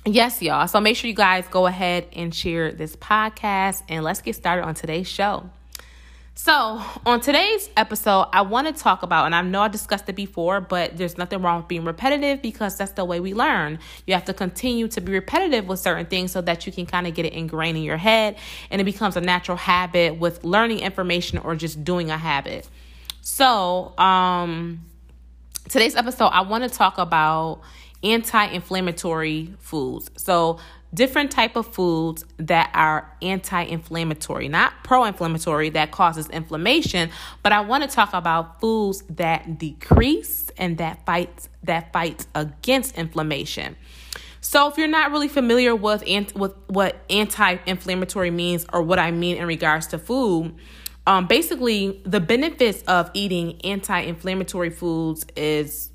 yes, 0.06 0.40
y'all. 0.40 0.68
So 0.68 0.80
make 0.80 0.98
sure 0.98 1.08
you 1.08 1.16
guys 1.16 1.48
go 1.48 1.66
ahead 1.66 2.10
and 2.14 2.32
share 2.32 2.72
this 2.74 2.96
podcast 2.96 3.82
and 3.90 4.04
let's 4.04 4.22
get 4.22 4.36
started 4.36 4.66
on 4.66 4.76
today's 4.76 5.08
show. 5.08 5.50
So, 6.36 6.82
on 7.06 7.22
today's 7.22 7.70
episode, 7.78 8.28
I 8.34 8.42
want 8.42 8.66
to 8.66 8.74
talk 8.74 9.04
about, 9.04 9.28
and 9.28 9.36
I 9.36 9.44
know 9.44 9.62
I 9.62 9.68
discussed 9.68 10.10
it 10.10 10.16
before, 10.16 10.62
but 10.62 10.98
there's 10.98 11.16
nothing 11.16 11.44
wrong 11.44 11.58
with 11.58 11.68
being 11.68 11.86
repetitive 11.86 12.42
because 12.42 12.76
that's 12.76 12.94
the 12.94 13.06
way 13.06 13.20
we 13.20 13.36
learn. 13.36 13.78
You 14.08 14.16
have 14.16 14.26
to 14.26 14.34
continue 14.34 14.88
to 14.90 15.00
be 15.00 15.12
repetitive 15.12 15.68
with 15.68 15.80
certain 15.80 16.08
things 16.08 16.32
so 16.32 16.42
that 16.42 16.66
you 16.66 16.72
can 16.72 16.88
kind 16.88 17.06
of 17.06 17.14
get 17.14 17.26
it 17.26 17.34
ingrained 17.34 17.78
in 17.78 17.84
your 17.84 17.98
head 17.98 18.38
and 18.72 18.82
it 18.82 18.84
becomes 18.84 19.16
a 19.16 19.22
natural 19.22 19.58
habit 19.58 20.18
with 20.18 20.44
learning 20.44 20.80
information 20.80 21.38
or 21.38 21.56
just 21.56 21.84
doing 21.84 22.10
a 22.10 22.18
habit. 22.18 22.68
So, 23.22 23.96
um, 24.00 24.84
today's 25.70 25.96
episode, 25.96 26.30
I 26.30 26.42
want 26.42 26.64
to 26.64 26.70
talk 26.70 26.98
about 26.98 27.62
anti-inflammatory 28.04 29.54
foods. 29.60 30.10
So 30.18 30.60
different 30.94 31.32
type 31.32 31.56
of 31.56 31.74
foods 31.74 32.26
that 32.38 32.70
are 32.74 33.12
anti-inflammatory, 33.22 34.48
not 34.48 34.74
pro-inflammatory 34.84 35.70
that 35.72 35.92
causes 35.92 36.30
inflammation, 36.30 37.10
but 37.42 37.52
I 37.52 37.62
want 37.62 37.84
to 37.84 37.90
talk 37.90 38.14
about 38.14 38.60
foods 38.62 39.04
that 39.10 39.58
decrease 39.58 40.52
and 40.58 40.78
that 40.78 41.06
fights 41.06 41.50
that 41.64 41.94
fights 41.94 42.28
against 42.36 42.98
inflammation. 42.98 43.76
So 44.42 44.68
if 44.68 44.78
you're 44.78 44.88
not 44.88 45.12
really 45.12 45.30
familiar 45.30 45.76
with 45.76 46.04
with 46.36 46.54
what 46.68 46.98
anti-inflammatory 47.10 48.30
means 48.30 48.66
or 48.74 48.82
what 48.82 49.00
I 49.00 49.12
mean 49.12 49.38
in 49.38 49.48
regards 49.48 49.88
to 49.88 49.98
food, 49.98 50.54
um, 51.08 51.28
basically 51.28 52.02
the 52.06 52.20
benefits 52.20 52.82
of 52.84 53.10
eating 53.14 53.62
anti-inflammatory 53.62 54.70
foods 54.70 55.26
is 55.36 55.90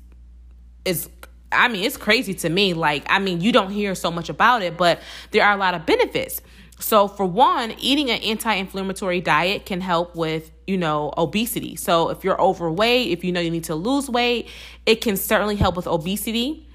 is 0.85 1.09
I 1.51 1.67
mean, 1.67 1.83
it's 1.83 1.97
crazy 1.97 2.33
to 2.35 2.49
me. 2.49 2.73
Like, 2.73 3.05
I 3.09 3.19
mean, 3.19 3.41
you 3.41 3.51
don't 3.51 3.71
hear 3.71 3.95
so 3.95 4.11
much 4.11 4.29
about 4.29 4.61
it, 4.61 4.77
but 4.77 5.01
there 5.31 5.45
are 5.45 5.53
a 5.53 5.57
lot 5.57 5.73
of 5.73 5.85
benefits. 5.85 6.41
So, 6.79 7.07
for 7.07 7.25
one, 7.25 7.73
eating 7.79 8.09
an 8.09 8.21
anti 8.21 8.53
inflammatory 8.53 9.19
diet 9.19 9.65
can 9.65 9.81
help 9.81 10.15
with, 10.15 10.51
you 10.65 10.77
know, 10.77 11.13
obesity. 11.17 11.75
So, 11.75 12.09
if 12.09 12.23
you're 12.23 12.39
overweight, 12.39 13.09
if 13.11 13.23
you 13.23 13.31
know 13.31 13.41
you 13.41 13.51
need 13.51 13.65
to 13.65 13.75
lose 13.75 14.09
weight, 14.09 14.47
it 14.85 15.01
can 15.01 15.17
certainly 15.17 15.57
help 15.57 15.75
with 15.75 15.87
obesity. 15.87 16.67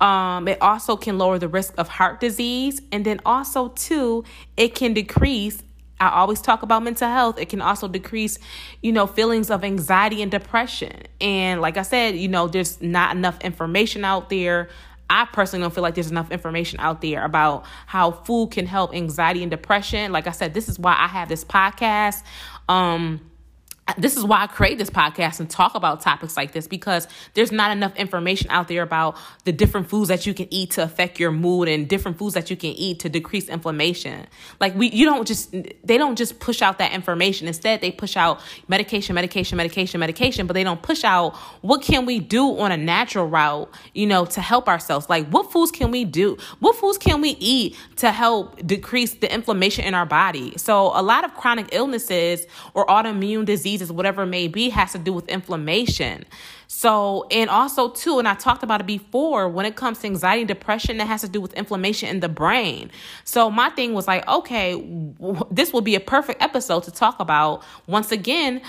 Um, 0.00 0.46
it 0.46 0.62
also 0.62 0.96
can 0.96 1.18
lower 1.18 1.40
the 1.40 1.48
risk 1.48 1.74
of 1.76 1.88
heart 1.88 2.20
disease. 2.20 2.80
And 2.92 3.04
then 3.04 3.20
also, 3.26 3.68
too, 3.68 4.24
it 4.56 4.76
can 4.76 4.94
decrease 4.94 5.62
I 6.00 6.10
always 6.10 6.40
talk 6.40 6.62
about 6.62 6.82
mental 6.82 7.08
health. 7.08 7.38
It 7.38 7.48
can 7.48 7.60
also 7.60 7.88
decrease, 7.88 8.38
you 8.82 8.92
know, 8.92 9.06
feelings 9.06 9.50
of 9.50 9.64
anxiety 9.64 10.22
and 10.22 10.30
depression. 10.30 11.02
And 11.20 11.60
like 11.60 11.76
I 11.76 11.82
said, 11.82 12.16
you 12.16 12.28
know, 12.28 12.46
there's 12.48 12.80
not 12.80 13.16
enough 13.16 13.40
information 13.40 14.04
out 14.04 14.30
there. 14.30 14.68
I 15.10 15.24
personally 15.24 15.62
don't 15.62 15.74
feel 15.74 15.82
like 15.82 15.94
there's 15.94 16.10
enough 16.10 16.30
information 16.30 16.78
out 16.80 17.00
there 17.00 17.24
about 17.24 17.64
how 17.86 18.10
food 18.12 18.50
can 18.50 18.66
help 18.66 18.94
anxiety 18.94 19.42
and 19.42 19.50
depression. 19.50 20.12
Like 20.12 20.26
I 20.26 20.32
said, 20.32 20.54
this 20.54 20.68
is 20.68 20.78
why 20.78 20.94
I 20.98 21.08
have 21.08 21.28
this 21.28 21.44
podcast. 21.44 22.22
Um, 22.68 23.20
this 23.96 24.16
is 24.16 24.24
why 24.24 24.42
I 24.42 24.46
create 24.46 24.78
this 24.78 24.90
podcast 24.90 25.40
and 25.40 25.48
talk 25.48 25.74
about 25.74 26.00
topics 26.00 26.36
like 26.36 26.52
this 26.52 26.68
because 26.68 27.08
there's 27.34 27.50
not 27.50 27.70
enough 27.70 27.96
information 27.96 28.50
out 28.50 28.68
there 28.68 28.82
about 28.82 29.16
the 29.44 29.52
different 29.52 29.88
foods 29.88 30.08
that 30.08 30.26
you 30.26 30.34
can 30.34 30.46
eat 30.50 30.72
to 30.72 30.82
affect 30.82 31.18
your 31.18 31.30
mood 31.30 31.68
and 31.68 31.88
different 31.88 32.18
foods 32.18 32.34
that 32.34 32.50
you 32.50 32.56
can 32.56 32.70
eat 32.70 33.00
to 33.00 33.08
decrease 33.08 33.48
inflammation. 33.48 34.26
Like 34.60 34.74
we 34.74 34.90
you 34.90 35.06
don't 35.06 35.26
just 35.26 35.52
they 35.52 35.96
don't 35.96 36.16
just 36.16 36.38
push 36.40 36.60
out 36.60 36.78
that 36.78 36.92
information. 36.92 37.48
Instead, 37.48 37.80
they 37.80 37.90
push 37.90 38.16
out 38.16 38.40
medication, 38.68 39.14
medication, 39.14 39.56
medication, 39.56 40.00
medication, 40.00 40.46
but 40.46 40.54
they 40.54 40.64
don't 40.64 40.82
push 40.82 41.04
out 41.04 41.36
what 41.62 41.82
can 41.82 42.04
we 42.04 42.18
do 42.18 42.58
on 42.58 42.72
a 42.72 42.76
natural 42.76 43.26
route, 43.26 43.72
you 43.94 44.06
know, 44.06 44.26
to 44.26 44.40
help 44.40 44.68
ourselves. 44.68 45.08
Like 45.08 45.26
what 45.28 45.50
foods 45.50 45.70
can 45.70 45.90
we 45.90 46.04
do? 46.04 46.36
What 46.60 46.76
foods 46.76 46.98
can 46.98 47.20
we 47.20 47.30
eat 47.40 47.76
to 47.96 48.12
help 48.12 48.64
decrease 48.66 49.14
the 49.14 49.32
inflammation 49.32 49.84
in 49.84 49.94
our 49.94 50.06
body? 50.06 50.52
So, 50.56 50.92
a 50.94 51.02
lot 51.02 51.24
of 51.24 51.34
chronic 51.34 51.68
illnesses 51.72 52.46
or 52.74 52.86
autoimmune 52.86 53.44
disease 53.44 53.77
diseases, 53.78 53.92
whatever 53.92 54.22
it 54.22 54.26
may 54.26 54.48
be, 54.48 54.68
has 54.70 54.92
to 54.92 54.98
do 54.98 55.12
with 55.12 55.28
inflammation. 55.28 56.24
So, 56.66 57.26
and 57.30 57.48
also 57.48 57.88
too, 57.88 58.18
and 58.18 58.28
I 58.28 58.34
talked 58.34 58.62
about 58.62 58.80
it 58.80 58.86
before, 58.86 59.48
when 59.48 59.66
it 59.66 59.76
comes 59.76 60.00
to 60.00 60.06
anxiety 60.06 60.42
and 60.42 60.48
depression, 60.48 60.98
that 60.98 61.06
has 61.06 61.22
to 61.22 61.28
do 61.28 61.40
with 61.40 61.54
inflammation 61.54 62.08
in 62.08 62.20
the 62.20 62.28
brain. 62.28 62.90
So 63.24 63.50
my 63.50 63.70
thing 63.70 63.94
was 63.94 64.06
like, 64.06 64.26
okay, 64.28 64.72
w- 64.72 65.46
this 65.50 65.72
will 65.72 65.80
be 65.80 65.94
a 65.94 66.00
perfect 66.00 66.42
episode 66.42 66.82
to 66.84 66.90
talk 66.90 67.20
about 67.20 67.64
once 67.86 68.12
again 68.12 68.60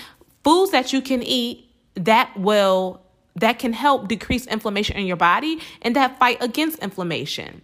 foods 0.44 0.70
that 0.70 0.92
you 0.92 1.00
can 1.02 1.22
eat 1.22 1.66
that 1.94 2.34
will 2.38 3.02
that 3.36 3.58
can 3.58 3.72
help 3.72 4.08
decrease 4.08 4.46
inflammation 4.46 4.96
in 4.96 5.06
your 5.06 5.16
body 5.16 5.60
and 5.82 5.94
that 5.96 6.18
fight 6.18 6.38
against 6.42 6.78
inflammation. 6.80 7.62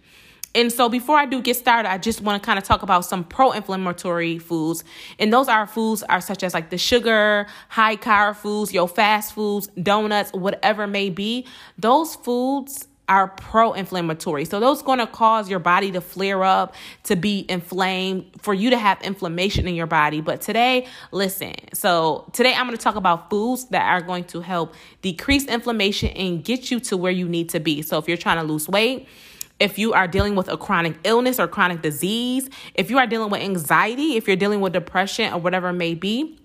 And 0.55 0.71
so 0.71 0.89
before 0.89 1.17
I 1.17 1.25
do 1.25 1.41
get 1.41 1.55
started, 1.55 1.89
I 1.89 1.97
just 1.97 2.21
want 2.21 2.41
to 2.41 2.45
kind 2.45 2.57
of 2.57 2.65
talk 2.65 2.81
about 2.81 3.05
some 3.05 3.23
pro-inflammatory 3.23 4.39
foods. 4.39 4.83
And 5.19 5.31
those 5.31 5.47
are 5.47 5.67
foods 5.67 6.03
are 6.03 6.21
such 6.21 6.43
as 6.43 6.53
like 6.53 6.69
the 6.69 6.77
sugar, 6.77 7.47
high 7.69 7.95
carb 7.95 8.37
foods, 8.37 8.73
your 8.73 8.87
fast 8.87 9.33
foods, 9.33 9.67
donuts, 9.81 10.31
whatever 10.33 10.87
may 10.87 11.09
be. 11.09 11.45
Those 11.77 12.15
foods 12.15 12.87
are 13.09 13.29
pro-inflammatory. 13.29 14.43
So 14.43 14.59
those 14.59 14.81
going 14.81 14.99
to 14.99 15.07
cause 15.07 15.49
your 15.49 15.59
body 15.59 15.91
to 15.91 16.01
flare 16.01 16.43
up, 16.43 16.75
to 17.03 17.15
be 17.15 17.45
inflamed, 17.47 18.25
for 18.41 18.53
you 18.53 18.69
to 18.71 18.77
have 18.77 19.01
inflammation 19.01 19.65
in 19.67 19.75
your 19.75 19.87
body. 19.87 20.19
But 20.19 20.41
today, 20.41 20.87
listen. 21.11 21.53
So 21.73 22.29
today 22.33 22.53
I'm 22.53 22.65
going 22.65 22.75
to 22.75 22.83
talk 22.83 22.95
about 22.95 23.29
foods 23.29 23.65
that 23.69 23.83
are 23.83 24.01
going 24.01 24.25
to 24.25 24.41
help 24.41 24.73
decrease 25.01 25.45
inflammation 25.45 26.09
and 26.09 26.43
get 26.43 26.69
you 26.69 26.81
to 26.81 26.97
where 26.97 27.11
you 27.11 27.29
need 27.29 27.49
to 27.49 27.61
be. 27.61 27.81
So 27.81 27.97
if 27.97 28.09
you're 28.09 28.17
trying 28.17 28.37
to 28.37 28.43
lose 28.43 28.67
weight, 28.67 29.07
if 29.59 29.79
you 29.79 29.93
are 29.93 30.07
dealing 30.07 30.35
with 30.35 30.47
a 30.47 30.57
chronic 30.57 30.97
illness 31.03 31.39
or 31.39 31.47
chronic 31.47 31.81
disease, 31.81 32.49
if 32.75 32.89
you 32.89 32.97
are 32.97 33.07
dealing 33.07 33.29
with 33.29 33.41
anxiety, 33.41 34.15
if 34.15 34.27
you're 34.27 34.35
dealing 34.35 34.61
with 34.61 34.73
depression 34.73 35.33
or 35.33 35.39
whatever 35.39 35.69
it 35.69 35.73
may 35.73 35.93
be, 35.93 36.39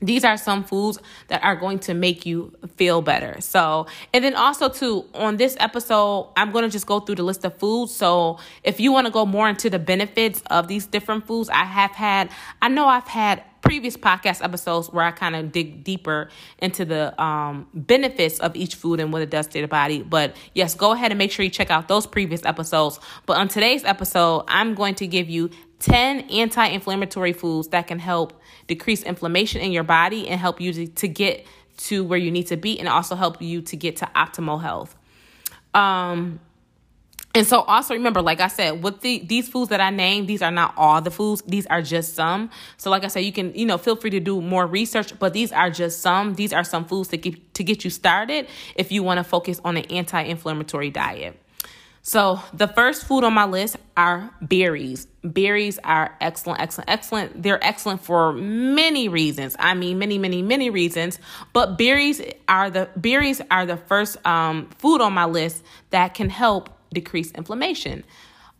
these 0.00 0.24
are 0.24 0.36
some 0.36 0.64
foods 0.64 0.98
that 1.28 1.42
are 1.42 1.56
going 1.56 1.78
to 1.80 1.94
make 1.94 2.26
you 2.26 2.52
feel 2.76 3.00
better. 3.00 3.40
So, 3.40 3.86
and 4.12 4.24
then 4.24 4.34
also 4.34 4.68
too, 4.68 5.06
on 5.14 5.36
this 5.36 5.56
episode, 5.60 6.30
I'm 6.36 6.52
going 6.52 6.64
to 6.64 6.70
just 6.70 6.86
go 6.86 7.00
through 7.00 7.14
the 7.16 7.22
list 7.22 7.44
of 7.44 7.58
foods. 7.58 7.94
So, 7.94 8.38
if 8.62 8.80
you 8.80 8.92
want 8.92 9.06
to 9.06 9.12
go 9.12 9.24
more 9.24 9.48
into 9.48 9.70
the 9.70 9.78
benefits 9.78 10.42
of 10.50 10.68
these 10.68 10.86
different 10.86 11.26
foods, 11.26 11.48
I 11.48 11.64
have 11.64 11.92
had, 11.92 12.30
I 12.60 12.68
know 12.68 12.86
I've 12.86 13.08
had 13.08 13.42
previous 13.64 13.96
podcast 13.96 14.44
episodes 14.44 14.88
where 14.90 15.04
I 15.04 15.10
kind 15.10 15.34
of 15.34 15.50
dig 15.50 15.82
deeper 15.82 16.28
into 16.58 16.84
the 16.84 17.20
um, 17.20 17.66
benefits 17.74 18.38
of 18.38 18.54
each 18.54 18.74
food 18.74 19.00
and 19.00 19.12
what 19.12 19.22
it 19.22 19.30
does 19.30 19.46
to 19.48 19.60
the 19.60 19.66
body. 19.66 20.02
But 20.02 20.36
yes, 20.54 20.74
go 20.74 20.92
ahead 20.92 21.10
and 21.10 21.18
make 21.18 21.32
sure 21.32 21.44
you 21.44 21.50
check 21.50 21.70
out 21.70 21.88
those 21.88 22.06
previous 22.06 22.44
episodes. 22.44 23.00
But 23.26 23.38
on 23.38 23.48
today's 23.48 23.82
episode, 23.84 24.44
I'm 24.48 24.74
going 24.74 24.94
to 24.96 25.06
give 25.06 25.28
you 25.28 25.50
10 25.80 26.30
anti 26.30 26.66
inflammatory 26.66 27.32
foods 27.32 27.68
that 27.68 27.86
can 27.86 27.98
help 27.98 28.40
decrease 28.66 29.02
inflammation 29.02 29.60
in 29.60 29.72
your 29.72 29.82
body 29.82 30.28
and 30.28 30.40
help 30.40 30.60
you 30.60 30.86
to, 30.86 31.08
get 31.08 31.46
to 31.76 32.04
where 32.04 32.18
you 32.18 32.30
need 32.30 32.46
to 32.48 32.56
be 32.56 32.78
and 32.78 32.88
also 32.88 33.16
help 33.16 33.40
you 33.40 33.62
to 33.62 33.76
get 33.76 33.96
to 33.96 34.06
optimal 34.14 34.60
health. 34.60 34.94
Um, 35.74 36.38
and 37.34 37.46
so 37.46 37.62
also 37.62 37.94
remember, 37.94 38.22
like 38.22 38.40
I 38.40 38.46
said, 38.46 38.82
with 38.82 39.00
the 39.00 39.18
these 39.18 39.48
foods 39.48 39.70
that 39.70 39.80
I 39.80 39.90
named, 39.90 40.28
these 40.28 40.40
are 40.40 40.52
not 40.52 40.72
all 40.76 41.00
the 41.00 41.10
foods. 41.10 41.42
These 41.46 41.66
are 41.66 41.82
just 41.82 42.14
some. 42.14 42.50
So 42.76 42.90
like 42.90 43.02
I 43.02 43.08
said, 43.08 43.20
you 43.20 43.32
can, 43.32 43.52
you 43.54 43.66
know, 43.66 43.76
feel 43.76 43.96
free 43.96 44.10
to 44.10 44.20
do 44.20 44.40
more 44.40 44.66
research, 44.66 45.18
but 45.18 45.32
these 45.32 45.50
are 45.50 45.68
just 45.68 46.00
some. 46.00 46.34
These 46.34 46.52
are 46.52 46.62
some 46.62 46.84
foods 46.84 47.08
to 47.08 47.16
get 47.16 47.54
to 47.54 47.64
get 47.64 47.82
you 47.82 47.90
started 47.90 48.46
if 48.76 48.92
you 48.92 49.02
want 49.02 49.18
to 49.18 49.24
focus 49.24 49.60
on 49.64 49.76
an 49.76 49.84
anti-inflammatory 49.86 50.90
diet. 50.90 51.40
So 52.06 52.38
the 52.52 52.68
first 52.68 53.06
food 53.06 53.24
on 53.24 53.32
my 53.32 53.46
list 53.46 53.78
are 53.96 54.30
berries. 54.42 55.08
Berries 55.22 55.78
are 55.82 56.14
excellent, 56.20 56.60
excellent, 56.60 56.90
excellent. 56.90 57.42
They're 57.42 57.64
excellent 57.64 58.02
for 58.02 58.34
many 58.34 59.08
reasons. 59.08 59.56
I 59.58 59.72
mean, 59.72 59.98
many, 59.98 60.18
many, 60.18 60.42
many 60.42 60.68
reasons. 60.68 61.18
But 61.54 61.78
berries 61.78 62.20
are 62.46 62.68
the 62.68 62.90
berries 62.94 63.40
are 63.50 63.64
the 63.64 63.78
first 63.78 64.24
um, 64.26 64.68
food 64.76 65.00
on 65.00 65.14
my 65.14 65.24
list 65.24 65.64
that 65.90 66.12
can 66.12 66.28
help 66.28 66.73
decrease 66.94 67.30
inflammation. 67.32 68.04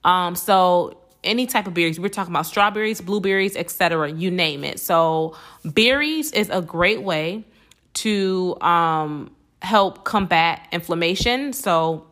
Um, 0.04 0.36
so 0.36 0.98
any 1.24 1.46
type 1.46 1.66
of 1.66 1.74
berries, 1.74 1.98
we're 1.98 2.08
talking 2.08 2.32
about 2.32 2.46
strawberries, 2.46 3.00
blueberries, 3.00 3.56
etc. 3.56 4.10
You 4.10 4.30
name 4.30 4.64
it. 4.64 4.78
So 4.78 5.36
berries 5.64 6.32
is 6.32 6.50
a 6.50 6.60
great 6.60 7.02
way 7.02 7.44
to 7.94 8.56
um, 8.60 9.34
help 9.62 10.04
combat 10.04 10.68
inflammation. 10.72 11.52
So 11.52 12.06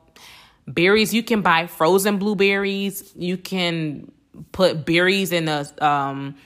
berries, 0.66 1.12
you 1.12 1.22
can 1.22 1.42
buy 1.42 1.66
frozen 1.66 2.18
blueberries. 2.18 3.12
You 3.14 3.36
can 3.36 4.10
put 4.52 4.86
berries 4.86 5.32
in 5.32 5.48
a 5.48 5.66
um, 5.80 6.36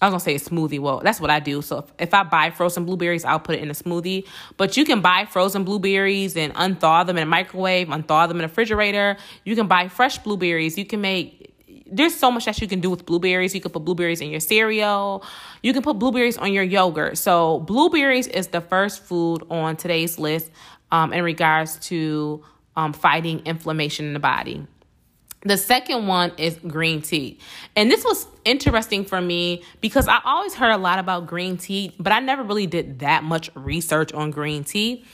I 0.00 0.06
was 0.06 0.12
gonna 0.12 0.20
say 0.20 0.34
a 0.34 0.38
smoothie. 0.38 0.80
Well, 0.80 1.00
that's 1.04 1.20
what 1.20 1.30
I 1.30 1.40
do. 1.40 1.60
So 1.60 1.78
if, 1.78 1.84
if, 1.98 2.14
I 2.14 2.22
buy 2.22 2.50
frozen 2.50 2.86
blueberries, 2.86 3.24
I'll 3.24 3.38
put 3.38 3.56
it 3.56 3.62
in 3.62 3.70
a 3.70 3.74
smoothie. 3.74 4.26
But 4.56 4.76
you 4.76 4.84
can 4.86 5.02
buy 5.02 5.26
frozen 5.26 5.64
blueberries 5.64 6.36
and 6.36 6.54
unthaw 6.54 7.06
them 7.06 7.18
in 7.18 7.24
a 7.24 7.26
microwave, 7.26 7.88
unthaw 7.88 8.26
them 8.26 8.38
in 8.38 8.44
a 8.44 8.48
refrigerator. 8.48 9.18
You 9.44 9.54
can 9.56 9.66
buy 9.66 9.88
fresh 9.88 10.18
blueberries. 10.18 10.78
You 10.78 10.86
can 10.86 11.02
make 11.02 11.50
there's 11.92 12.14
so 12.14 12.30
much 12.30 12.44
that 12.44 12.60
you 12.60 12.68
can 12.68 12.80
do 12.80 12.88
with 12.88 13.04
blueberries. 13.04 13.54
You 13.54 13.60
can 13.60 13.72
put 13.72 13.84
blueberries 13.84 14.20
in 14.20 14.30
your 14.30 14.40
cereal. 14.40 15.24
You 15.62 15.72
can 15.72 15.82
put 15.82 15.98
blueberries 15.98 16.38
on 16.38 16.52
your 16.52 16.62
yogurt. 16.62 17.18
So 17.18 17.60
blueberries 17.60 18.26
is 18.26 18.48
the 18.48 18.60
first 18.60 19.02
food 19.02 19.42
on 19.50 19.76
today's 19.76 20.18
list 20.18 20.50
um, 20.92 21.12
in 21.12 21.24
regards 21.24 21.78
to 21.88 22.44
um, 22.76 22.92
fighting 22.92 23.40
inflammation 23.44 24.06
in 24.06 24.12
the 24.12 24.20
body. 24.20 24.66
The 25.42 25.56
second 25.56 26.06
one 26.06 26.32
is 26.36 26.58
green 26.66 27.00
tea. 27.00 27.38
And 27.74 27.90
this 27.90 28.04
was 28.04 28.26
interesting 28.44 29.04
for 29.04 29.20
me 29.22 29.62
because 29.80 30.06
I 30.06 30.20
always 30.24 30.54
heard 30.54 30.72
a 30.72 30.76
lot 30.76 30.98
about 30.98 31.26
green 31.26 31.56
tea, 31.56 31.94
but 31.98 32.12
I 32.12 32.20
never 32.20 32.42
really 32.42 32.66
did 32.66 32.98
that 32.98 33.24
much 33.24 33.50
research 33.54 34.12
on 34.12 34.30
green 34.30 34.64
tea. 34.64 35.04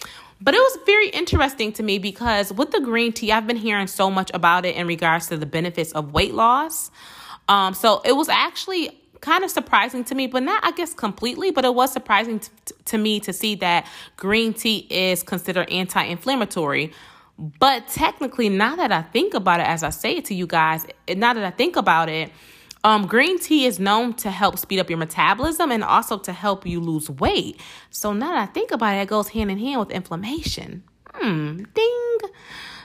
But 0.40 0.54
it 0.54 0.59
was 0.59 0.78
very 0.85 1.09
interesting 1.11 1.73
to 1.75 1.83
me 1.83 1.99
because 1.99 2.52
with 2.52 2.73
the 2.73 2.80
green 2.80 3.12
tea, 3.12 3.33
I've 3.33 3.47
been 3.47 3.56
hearing 3.56 3.87
so 3.87 4.11
much 4.11 4.30
about 4.35 4.66
it 4.66 4.76
in 4.76 4.87
regards 4.87 5.28
to 5.28 5.37
the 5.37 5.47
benefits 5.47 5.92
of 5.92 6.12
weight 6.12 6.35
loss. 6.35 6.90
Um, 7.49 7.73
so 7.73 8.02
it 8.04 8.12
was 8.12 8.28
actually 8.28 8.99
kind 9.21 9.45
of 9.45 9.50
surprising 9.50 10.04
to 10.04 10.14
me, 10.14 10.26
but 10.26 10.42
not, 10.42 10.62
I 10.64 10.73
guess, 10.73 10.92
completely, 10.92 11.52
but 11.52 11.64
it 11.64 11.75
was 11.75 11.92
surprising 11.92 12.40
t- 12.40 12.50
to 12.87 12.99
me 12.99 13.21
to 13.21 13.33
see 13.33 13.54
that 13.56 13.87
green 14.16 14.52
tea 14.52 14.87
is 14.90 15.23
considered 15.23 15.71
anti 15.71 16.02
inflammatory. 16.02 16.92
But 17.38 17.88
technically, 17.88 18.49
now 18.49 18.76
that 18.76 18.93
I 18.93 19.02
think 19.02 19.35
about 19.35 19.61
it, 19.61 19.66
as 19.66 19.83
I 19.83 19.90
say 19.90 20.16
it 20.16 20.25
to 20.26 20.35
you 20.35 20.47
guys, 20.47 20.87
now 21.09 21.35
that 21.35 21.45
I 21.45 21.50
think 21.50 21.76
about 21.76 22.09
it, 22.09 22.31
um, 22.83 23.07
green 23.07 23.38
tea 23.38 23.66
is 23.66 23.78
known 23.78 24.14
to 24.14 24.31
help 24.31 24.59
speed 24.59 24.78
up 24.78 24.88
your 24.88 24.99
metabolism 24.99 25.71
and 25.71 25.83
also 25.83 26.19
to 26.19 26.33
help 26.33 26.64
you 26.64 26.81
lose 26.81 27.11
weight. 27.11 27.61
So 27.90 28.12
now 28.12 28.28
that 28.33 28.49
I 28.49 28.52
think 28.52 28.71
about 28.71 28.95
it, 28.95 29.00
it 29.00 29.09
goes 29.09 29.28
hand 29.28 29.50
in 29.50 29.59
hand 29.59 29.81
with 29.81 29.90
inflammation. 29.90 30.85
Hmm, 31.12 31.64
ding. 31.75 32.19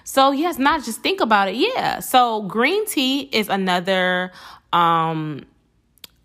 So 0.04 0.32
yes, 0.32 0.58
not 0.58 0.84
just 0.84 1.02
think 1.02 1.22
about 1.22 1.50
it. 1.50 1.56
Yeah. 1.56 2.00
So 2.00 2.42
green 2.44 2.86
tea 2.86 3.22
is 3.32 3.48
another 3.48 4.32
um 4.74 5.46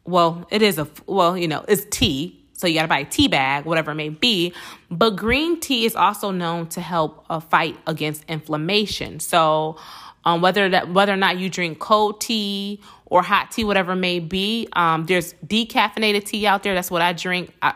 well, 0.04 0.47
it 0.50 0.62
is 0.62 0.78
a 0.78 0.88
well, 1.06 1.37
you 1.37 1.49
know, 1.49 1.64
it's 1.68 1.85
tea. 1.90 2.36
So 2.57 2.67
you 2.67 2.75
got 2.75 2.83
to 2.83 2.89
buy 2.89 3.01
a 3.01 3.05
tea 3.05 3.29
bag, 3.29 3.65
whatever 3.65 3.91
it 3.91 3.97
may 3.97 4.09
be. 4.09 4.53
But 4.91 5.11
green 5.11 5.61
tea 5.61 5.85
is 5.85 5.95
also 5.95 6.31
known 6.31 6.69
to 6.69 6.81
help 6.81 7.25
uh, 7.29 7.41
fight 7.41 7.77
against 7.87 8.25
inflammation. 8.29 9.21
So 9.21 9.77
um, 10.25 10.41
whether 10.41 10.69
that 10.71 10.93
whether 10.93 11.13
or 11.13 11.17
not 11.17 11.39
you 11.39 11.49
drink 11.49 11.79
cold 11.79 12.21
tea 12.21 12.81
or 13.05 13.23
hot 13.23 13.53
tea, 13.53 13.65
whatever 13.65 13.93
it 13.93 13.97
may 13.97 14.19
be, 14.19 14.69
um, 14.73 15.05
there's 15.07 15.35
decaffeinated 15.47 16.25
tea 16.25 16.47
out 16.47 16.63
there. 16.63 16.75
That's 16.75 16.91
what 16.91 17.03
I 17.03 17.13
drink. 17.13 17.53
I, 17.63 17.75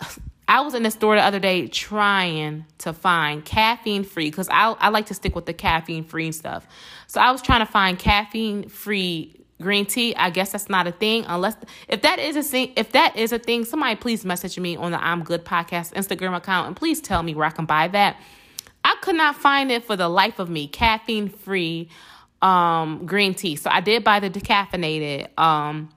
I 0.48 0.60
was 0.60 0.74
in 0.74 0.82
the 0.82 0.90
store 0.90 1.16
the 1.16 1.22
other 1.22 1.38
day 1.38 1.66
trying 1.66 2.66
to 2.78 2.92
find 2.92 3.44
caffeine 3.44 4.04
free 4.04 4.28
because 4.28 4.48
I, 4.50 4.72
I 4.72 4.90
like 4.90 5.06
to 5.06 5.14
stick 5.14 5.34
with 5.34 5.46
the 5.46 5.54
caffeine 5.54 6.04
free 6.04 6.30
stuff. 6.32 6.66
So 7.06 7.20
I 7.20 7.32
was 7.32 7.40
trying 7.40 7.60
to 7.60 7.72
find 7.72 7.98
caffeine 7.98 8.68
free 8.68 9.41
green 9.60 9.86
tea. 9.86 10.14
I 10.16 10.30
guess 10.30 10.52
that's 10.52 10.68
not 10.68 10.86
a 10.86 10.92
thing 10.92 11.24
unless 11.26 11.56
if 11.88 12.02
that 12.02 12.18
is 12.18 12.36
a 12.36 12.42
thing. 12.42 12.72
If 12.76 12.92
that 12.92 13.16
is 13.16 13.32
a 13.32 13.38
thing, 13.38 13.64
somebody 13.64 13.96
please 13.96 14.24
message 14.24 14.58
me 14.58 14.76
on 14.76 14.92
the 14.92 15.02
I'm 15.02 15.22
Good 15.22 15.44
podcast 15.44 15.92
Instagram 15.94 16.36
account 16.36 16.68
and 16.68 16.76
please 16.76 17.00
tell 17.00 17.22
me 17.22 17.34
where 17.34 17.46
I 17.46 17.50
can 17.50 17.66
buy 17.66 17.88
that. 17.88 18.16
I 18.84 18.96
could 19.02 19.16
not 19.16 19.36
find 19.36 19.70
it 19.70 19.84
for 19.84 19.96
the 19.96 20.08
life 20.08 20.38
of 20.38 20.48
me. 20.48 20.66
Caffeine 20.66 21.28
free 21.28 21.88
um, 22.40 23.06
green 23.06 23.34
tea. 23.34 23.56
So 23.56 23.70
I 23.70 23.80
did 23.80 24.02
buy 24.02 24.20
the 24.20 24.28
decaffeinated. 24.28 25.38
Um, 25.38 25.90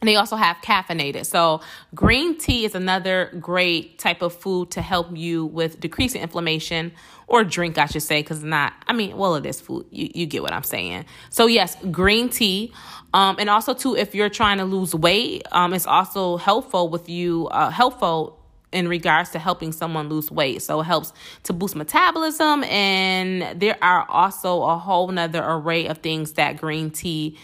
and 0.00 0.08
they 0.08 0.16
also 0.16 0.36
have 0.36 0.58
caffeinated. 0.58 1.24
So, 1.24 1.62
green 1.94 2.36
tea 2.36 2.66
is 2.66 2.74
another 2.74 3.32
great 3.40 3.98
type 3.98 4.20
of 4.20 4.34
food 4.34 4.70
to 4.72 4.82
help 4.82 5.16
you 5.16 5.46
with 5.46 5.80
decreasing 5.80 6.20
inflammation 6.20 6.92
or 7.26 7.44
drink, 7.44 7.78
I 7.78 7.86
should 7.86 8.02
say, 8.02 8.20
because 8.20 8.44
not, 8.44 8.74
I 8.86 8.92
mean, 8.92 9.16
well, 9.16 9.36
it 9.36 9.46
is 9.46 9.60
food. 9.60 9.86
You, 9.90 10.10
you 10.14 10.26
get 10.26 10.42
what 10.42 10.52
I'm 10.52 10.62
saying. 10.64 11.06
So, 11.30 11.46
yes, 11.46 11.76
green 11.90 12.28
tea. 12.28 12.74
Um, 13.16 13.36
and 13.38 13.48
also, 13.48 13.72
too, 13.72 13.96
if 13.96 14.14
you're 14.14 14.28
trying 14.28 14.58
to 14.58 14.66
lose 14.66 14.94
weight, 14.94 15.46
um, 15.50 15.72
it's 15.72 15.86
also 15.86 16.36
helpful 16.36 16.90
with 16.90 17.08
you, 17.08 17.48
uh, 17.48 17.70
helpful 17.70 18.38
in 18.72 18.88
regards 18.88 19.30
to 19.30 19.38
helping 19.38 19.72
someone 19.72 20.10
lose 20.10 20.30
weight. 20.30 20.60
So 20.60 20.82
it 20.82 20.84
helps 20.84 21.14
to 21.44 21.54
boost 21.54 21.76
metabolism. 21.76 22.62
And 22.64 23.58
there 23.58 23.78
are 23.80 24.06
also 24.10 24.62
a 24.64 24.76
whole 24.76 25.08
nother 25.08 25.42
array 25.42 25.86
of 25.86 25.98
things 25.98 26.32
that 26.32 26.58
green 26.58 26.90
tea 26.90 27.38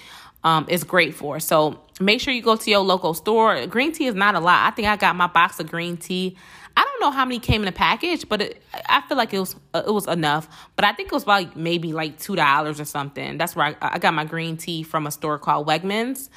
um, 0.45 0.67
is 0.69 0.85
great 0.85 1.15
for. 1.15 1.41
So 1.41 1.81
make 2.01 2.21
sure 2.21 2.35
you 2.35 2.43
go 2.43 2.57
to 2.57 2.71
your 2.71 2.81
local 2.81 3.15
store. 3.15 3.67
Green 3.67 3.93
tea 3.93 4.09
is 4.09 4.15
not 4.15 4.35
a 4.35 4.41
lot. 4.41 4.71
I 4.71 4.73
think 4.73 4.89
I 4.89 4.97
got 4.97 5.17
my 5.17 5.29
box 5.29 5.59
of 5.59 5.71
green 5.71 5.97
tea. 5.97 6.37
I 6.77 6.85
don't 6.85 7.01
know 7.01 7.11
how 7.11 7.25
many 7.25 7.39
came 7.39 7.63
in 7.63 7.69
a 7.69 7.73
package, 7.73 8.29
but 8.29 8.41
it, 8.41 8.63
I 8.89 9.03
feel 9.03 9.17
like 9.17 9.33
it 9.35 9.41
was 9.41 9.57
uh, 9.75 9.83
it 9.87 9.91
was 9.91 10.07
enough. 10.07 10.49
But 10.77 10.85
I 10.85 10.93
think 10.93 11.09
it 11.09 11.13
was 11.13 11.25
about 11.25 11.57
maybe 11.57 11.93
like 11.93 12.19
two 12.19 12.37
dollars 12.37 12.81
or 12.81 12.85
something. 12.85 13.39
That's 13.39 13.55
where 13.55 13.67
I, 13.67 13.77
I 13.81 13.99
got 13.99 14.15
my 14.15 14.25
green 14.25 14.57
tea 14.57 14.83
from 14.83 15.07
a 15.07 15.11
store 15.11 15.39
called 15.39 15.67
Wegmans. 15.67 16.29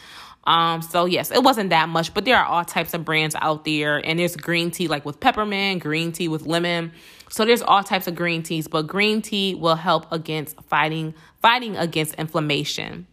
Um, 0.45 0.81
so 0.81 1.05
yes, 1.05 1.31
it 1.31 1.41
wasn't 1.41 1.71
that 1.71 1.89
much, 1.89 2.13
but 2.13 2.23
there 2.23 2.37
are 2.37 2.45
all 2.45 2.63
types 2.63 2.93
of 2.93 3.03
brands 3.03 3.35
out 3.41 3.65
there, 3.65 3.97
and 4.05 4.19
there's 4.19 4.35
green 4.35 4.69
tea 4.71 4.87
like 4.87 5.05
with 5.05 5.19
peppermint, 5.19 5.81
green 5.81 6.11
tea 6.11 6.27
with 6.27 6.45
lemon. 6.45 6.91
So 7.29 7.45
there's 7.45 7.63
all 7.63 7.83
types 7.83 8.07
of 8.07 8.15
green 8.15 8.43
teas, 8.43 8.67
but 8.67 8.85
green 8.85 9.21
tea 9.21 9.55
will 9.55 9.75
help 9.75 10.11
against 10.11 10.61
fighting 10.63 11.15
fighting 11.41 11.77
against 11.77 12.15
inflammation. 12.15 13.07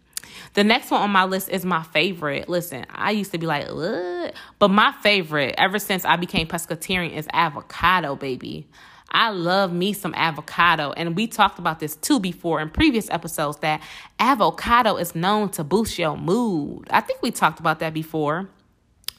The 0.54 0.64
next 0.64 0.90
one 0.90 1.02
on 1.02 1.10
my 1.10 1.24
list 1.24 1.48
is 1.48 1.64
my 1.64 1.82
favorite. 1.82 2.48
Listen, 2.48 2.86
I 2.90 3.10
used 3.12 3.32
to 3.32 3.38
be 3.38 3.46
like, 3.46 3.68
Ugh. 3.68 4.32
but 4.58 4.68
my 4.68 4.92
favorite 5.02 5.54
ever 5.58 5.78
since 5.78 6.04
I 6.04 6.16
became 6.16 6.46
pescatarian 6.46 7.16
is 7.16 7.26
avocado, 7.32 8.16
baby. 8.16 8.68
I 9.10 9.30
love 9.30 9.72
me 9.72 9.92
some 9.92 10.14
avocado. 10.14 10.92
And 10.92 11.14
we 11.14 11.26
talked 11.26 11.58
about 11.58 11.80
this 11.80 11.96
too 11.96 12.18
before 12.18 12.60
in 12.60 12.70
previous 12.70 13.10
episodes 13.10 13.58
that 13.58 13.82
avocado 14.18 14.96
is 14.96 15.14
known 15.14 15.50
to 15.50 15.64
boost 15.64 15.98
your 15.98 16.16
mood. 16.16 16.88
I 16.90 17.00
think 17.02 17.20
we 17.22 17.30
talked 17.30 17.60
about 17.60 17.78
that 17.80 17.92
before. 17.92 18.48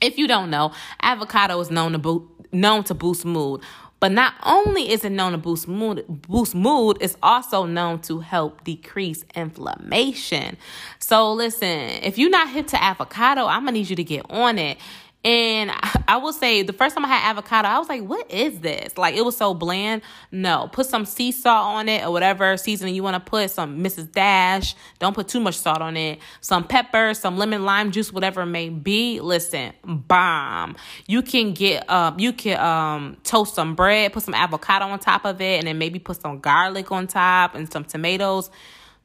If 0.02 0.18
you 0.18 0.28
don't 0.28 0.50
know, 0.50 0.74
avocado 1.02 1.60
is 1.60 1.70
known 1.72 1.94
to 1.94 2.00
bo- 2.00 2.28
known 2.52 2.84
to 2.86 2.94
boost 2.94 3.24
mood. 3.26 3.62
But 4.04 4.12
not 4.12 4.34
only 4.44 4.92
is 4.92 5.06
it 5.06 5.14
known 5.14 5.32
to 5.32 5.38
boost 5.38 5.66
mood, 5.66 6.04
boost 6.10 6.56
mood, 6.56 6.98
it's 7.00 7.16
also 7.24 7.66
known 7.66 8.02
to 8.02 8.20
help 8.20 8.62
decrease 8.66 9.24
inflammation. 9.34 10.58
So 11.00 11.32
listen, 11.32 11.70
if 11.70 12.18
you're 12.18 12.30
not 12.30 12.50
hip 12.50 12.68
to 12.68 12.84
avocado, 12.84 13.46
I'm 13.46 13.62
gonna 13.62 13.72
need 13.72 13.90
you 13.90 13.96
to 13.96 14.04
get 14.04 14.26
on 14.30 14.60
it. 14.60 14.78
And 15.24 15.72
I 16.08 16.18
will 16.18 16.34
say, 16.34 16.64
the 16.64 16.74
first 16.74 16.96
time 16.96 17.06
I 17.06 17.08
had 17.08 17.30
avocado, 17.30 17.68
I 17.68 17.80
was 17.80 17.88
like, 17.88 18.04
what 18.04 18.30
is 18.30 18.60
this? 18.60 18.98
Like, 18.98 19.16
it 19.16 19.24
was 19.24 19.38
so 19.38 19.54
bland. 19.54 20.02
No, 20.32 20.70
put 20.72 20.86
some 20.86 21.06
sea 21.06 21.32
salt 21.32 21.76
on 21.76 21.90
it 21.90 22.06
or 22.06 22.12
whatever 22.12 22.58
seasoning 22.58 22.96
you 22.96 23.04
want 23.04 23.16
to 23.16 23.30
put, 23.30 23.52
some 23.52 23.84
Mrs. 23.84 24.12
Dash. 24.12 24.76
Don't 25.00 25.14
put 25.14 25.28
too 25.28 25.40
much 25.40 25.58
salt 25.58 25.82
on 25.82 25.96
it. 25.96 26.20
Some 26.42 26.66
pepper, 26.66 27.14
some 27.14 27.38
lemon 27.38 27.64
lime 27.64 27.92
juice, 27.92 28.12
whatever 28.12 28.42
it 28.42 28.48
may 28.48 28.70
be. 28.70 29.20
Listen, 29.20 29.74
bomb. 29.84 30.76
You 31.08 31.22
can 31.22 31.54
get, 31.54 31.90
um, 31.90 32.20
you 32.20 32.34
can 32.34 32.60
um, 32.60 33.18
toast 33.24 33.56
some 33.56 33.76
bread, 33.76 34.14
put 34.14 34.24
some 34.24 34.34
avocado 34.34 34.86
on 34.86 35.00
top 35.00 35.26
of 35.26 35.40
it, 35.42 35.60
and 35.60 35.68
then 35.68 35.78
maybe 35.78 36.00
put 36.00 36.22
some 36.22 36.40
garlic 36.40 36.92
on 36.92 37.08
top 37.08 37.56
and 37.56 37.72
some 37.72 37.86
tomatoes. 37.86 38.50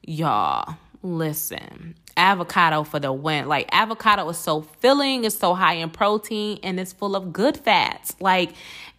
Y'all, 0.01 0.75
listen 1.01 1.95
avocado 2.19 2.83
for 2.83 2.99
the 2.99 3.11
win. 3.11 3.47
Like 3.47 3.69
avocado 3.71 4.27
is 4.29 4.37
so 4.37 4.61
filling, 4.61 5.23
it's 5.23 5.37
so 5.37 5.53
high 5.53 5.75
in 5.75 5.89
protein, 5.89 6.59
and 6.61 6.79
it's 6.79 6.93
full 6.93 7.15
of 7.15 7.31
good 7.33 7.57
fats. 7.57 8.15
Like, 8.19 8.51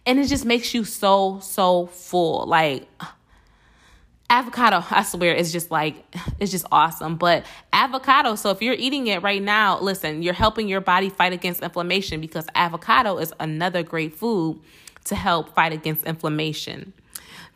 and 0.05 0.19
it 0.19 0.27
just 0.27 0.45
makes 0.45 0.73
you 0.73 0.83
so 0.83 1.39
so 1.41 1.85
full. 1.87 2.47
Like 2.47 2.87
avocado, 4.29 4.83
I 4.91 5.03
swear, 5.03 5.35
it's 5.35 5.51
just 5.51 5.69
like 5.69 6.03
it's 6.39 6.51
just 6.51 6.65
awesome. 6.71 7.15
But 7.15 7.45
avocado, 7.71 8.35
so 8.35 8.49
if 8.49 8.61
you're 8.61 8.73
eating 8.73 9.07
it 9.07 9.21
right 9.21 9.41
now, 9.41 9.79
listen, 9.79 10.23
you're 10.23 10.33
helping 10.33 10.67
your 10.67 10.81
body 10.81 11.09
fight 11.09 11.31
against 11.31 11.61
inflammation 11.61 12.19
because 12.19 12.47
avocado 12.55 13.19
is 13.19 13.31
another 13.39 13.83
great 13.83 14.15
food 14.15 14.59
to 15.05 15.15
help 15.15 15.53
fight 15.55 15.73
against 15.73 16.03
inflammation. 16.05 16.93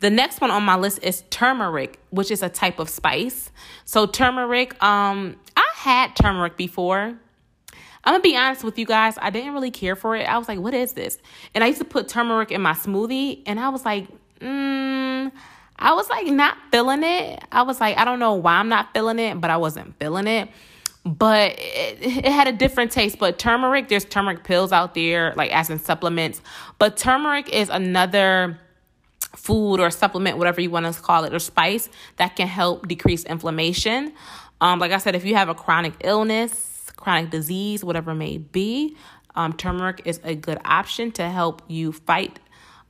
The 0.00 0.10
next 0.10 0.40
one 0.40 0.50
on 0.50 0.62
my 0.62 0.76
list 0.76 0.98
is 1.02 1.22
turmeric, 1.30 1.98
which 2.10 2.30
is 2.30 2.42
a 2.42 2.50
type 2.50 2.78
of 2.78 2.90
spice. 2.90 3.50
So 3.84 4.06
turmeric, 4.06 4.80
um, 4.82 5.36
had 5.86 6.16
turmeric 6.16 6.56
before. 6.56 7.16
I'm 8.04 8.12
gonna 8.12 8.20
be 8.20 8.36
honest 8.36 8.64
with 8.64 8.76
you 8.76 8.86
guys, 8.86 9.16
I 9.22 9.30
didn't 9.30 9.52
really 9.52 9.70
care 9.70 9.94
for 9.94 10.16
it. 10.16 10.24
I 10.24 10.36
was 10.36 10.48
like, 10.48 10.58
what 10.58 10.74
is 10.74 10.94
this? 10.94 11.16
And 11.54 11.62
I 11.62 11.68
used 11.68 11.78
to 11.78 11.84
put 11.84 12.08
turmeric 12.08 12.50
in 12.50 12.60
my 12.60 12.72
smoothie, 12.72 13.42
and 13.46 13.60
I 13.60 13.68
was 13.68 13.84
like, 13.84 14.08
mm, 14.40 15.30
I 15.78 15.92
was 15.92 16.10
like 16.10 16.26
not 16.26 16.56
feeling 16.72 17.04
it. 17.04 17.40
I 17.52 17.62
was 17.62 17.80
like, 17.80 17.96
I 17.98 18.04
don't 18.04 18.18
know 18.18 18.34
why 18.34 18.54
I'm 18.54 18.68
not 18.68 18.92
feeling 18.94 19.20
it, 19.20 19.40
but 19.40 19.50
I 19.50 19.58
wasn't 19.58 19.96
feeling 20.00 20.26
it. 20.26 20.48
But 21.04 21.52
it, 21.52 22.02
it 22.02 22.32
had 22.32 22.48
a 22.48 22.52
different 22.52 22.90
taste. 22.90 23.20
But 23.20 23.38
turmeric, 23.38 23.88
there's 23.88 24.04
turmeric 24.04 24.42
pills 24.42 24.72
out 24.72 24.94
there, 24.94 25.34
like 25.36 25.52
as 25.52 25.70
in 25.70 25.78
supplements. 25.78 26.42
But 26.80 26.96
turmeric 26.96 27.48
is 27.50 27.68
another 27.68 28.58
food 29.36 29.78
or 29.78 29.90
supplement, 29.90 30.38
whatever 30.38 30.60
you 30.60 30.70
want 30.70 30.92
to 30.92 31.00
call 31.00 31.22
it, 31.24 31.32
or 31.32 31.38
spice 31.38 31.88
that 32.16 32.34
can 32.34 32.48
help 32.48 32.88
decrease 32.88 33.22
inflammation. 33.24 34.12
Um, 34.60 34.78
like 34.78 34.92
I 34.92 34.98
said, 34.98 35.14
if 35.14 35.24
you 35.24 35.34
have 35.34 35.48
a 35.48 35.54
chronic 35.54 35.94
illness, 36.02 36.90
chronic 36.96 37.30
disease, 37.30 37.84
whatever 37.84 38.12
it 38.12 38.16
may 38.16 38.38
be, 38.38 38.96
um, 39.34 39.52
turmeric 39.52 40.02
is 40.04 40.20
a 40.24 40.34
good 40.34 40.58
option 40.64 41.12
to 41.12 41.28
help 41.28 41.62
you 41.68 41.92
fight 41.92 42.38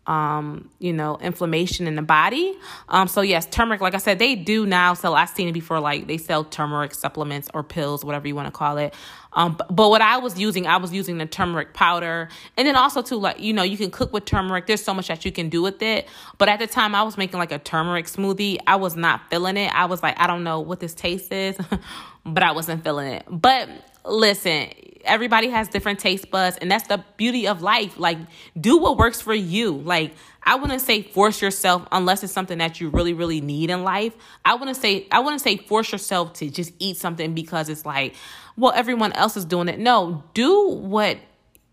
um, 0.07 0.71
you 0.79 0.92
know, 0.92 1.19
inflammation 1.21 1.87
in 1.87 1.97
the 1.97 2.03
body. 2.03 2.57
Um, 2.88 3.09
so 3.09 3.21
yes, 3.21 3.47
turmeric, 3.47 3.81
like 3.81 3.95
I 3.95 3.99
said, 3.99 4.19
they 4.19 4.35
do 4.35 4.66
now 4.66 4.95
sell. 4.95 5.14
I've 5.14 5.31
seen 5.31 5.49
it 5.49 5.53
before, 5.53 5.81
like 5.81 6.07
they 6.07 6.19
sell 6.19 6.45
turmeric 6.45 6.95
supplements 6.95 7.49
or 7.55 7.62
pills, 7.62 8.05
whatever 8.05 8.29
you 8.29 8.35
want 8.35 8.47
to 8.47 8.53
call 8.53 8.79
it. 8.79 8.95
Um, 9.33 9.55
but, 9.57 9.75
but, 9.75 9.90
what 9.90 10.01
I 10.01 10.16
was 10.16 10.38
using, 10.38 10.66
I 10.66 10.79
was 10.79 10.92
using 10.95 11.19
the 11.19 11.27
turmeric 11.27 11.75
powder, 11.75 12.31
and 12.57 12.66
then 12.66 12.75
also 12.75 13.03
too, 13.03 13.16
like 13.16 13.38
you 13.38 13.53
know, 13.53 13.62
you 13.62 13.77
can 13.77 13.90
cook 13.90 14.12
with 14.12 14.25
turmeric. 14.25 14.66
There's 14.66 14.83
so 14.83 14.95
much 14.95 15.09
that 15.09 15.25
you 15.27 15.33
can 15.33 15.51
do 15.51 15.61
with 15.61 15.83
it. 15.83 16.09
But 16.38 16.49
at 16.49 16.59
the 16.59 16.66
time, 16.66 16.95
I 16.95 17.03
was 17.03 17.19
making 17.19 17.38
like 17.38 17.53
a 17.53 17.59
turmeric 17.59 18.07
smoothie. 18.07 18.59
I 18.66 18.77
was 18.77 18.97
not 18.97 19.29
feeling 19.29 19.59
it. 19.59 19.75
I 19.75 19.85
was 19.85 20.03
like, 20.03 20.19
I 20.19 20.27
don't 20.27 20.42
know 20.42 20.61
what 20.61 20.81
this 20.81 20.95
taste 20.95 21.33
is, 21.33 21.59
but 22.25 22.42
I 22.42 22.53
wasn't 22.53 22.83
feeling 22.83 23.12
it. 23.12 23.25
But 23.29 23.69
listen, 24.07 24.71
everybody 25.07 25.49
has 25.49 25.69
different 25.69 25.99
taste 25.99 26.31
buds, 26.31 26.57
and 26.59 26.71
that's 26.71 26.88
the 26.88 27.05
beauty 27.16 27.47
of 27.49 27.62
life. 27.62 27.99
Like, 27.99 28.19
do 28.61 28.79
what 28.79 28.97
works 28.97 29.21
for 29.21 29.35
you. 29.35 29.73
Like, 29.73 30.12
I 30.42 30.55
wouldn't 30.55 30.81
say 30.81 31.03
force 31.03 31.42
yourself 31.42 31.87
unless 31.90 32.23
it's 32.23 32.33
something 32.33 32.59
that 32.59 32.81
you 32.81 32.88
really, 32.90 33.12
really 33.12 33.40
need 33.40 33.71
in 33.71 33.83
life. 33.83 34.14
I 34.45 34.55
wouldn't 34.55 34.77
say 34.77 35.07
I 35.11 35.21
wouldn't 35.21 35.42
say 35.42 35.57
force 35.57 35.90
yourself 35.90 36.35
to 36.35 36.51
just 36.51 36.73
eat 36.79 36.97
something 36.97 37.35
because 37.35 37.69
it's 37.69 37.85
like, 37.85 38.14
well, 38.57 38.73
everyone 38.75 39.12
else 39.12 39.37
is 39.37 39.45
doing 39.45 39.69
it. 39.69 39.79
No, 39.79 40.25
do 40.35 40.69
what 40.69 41.19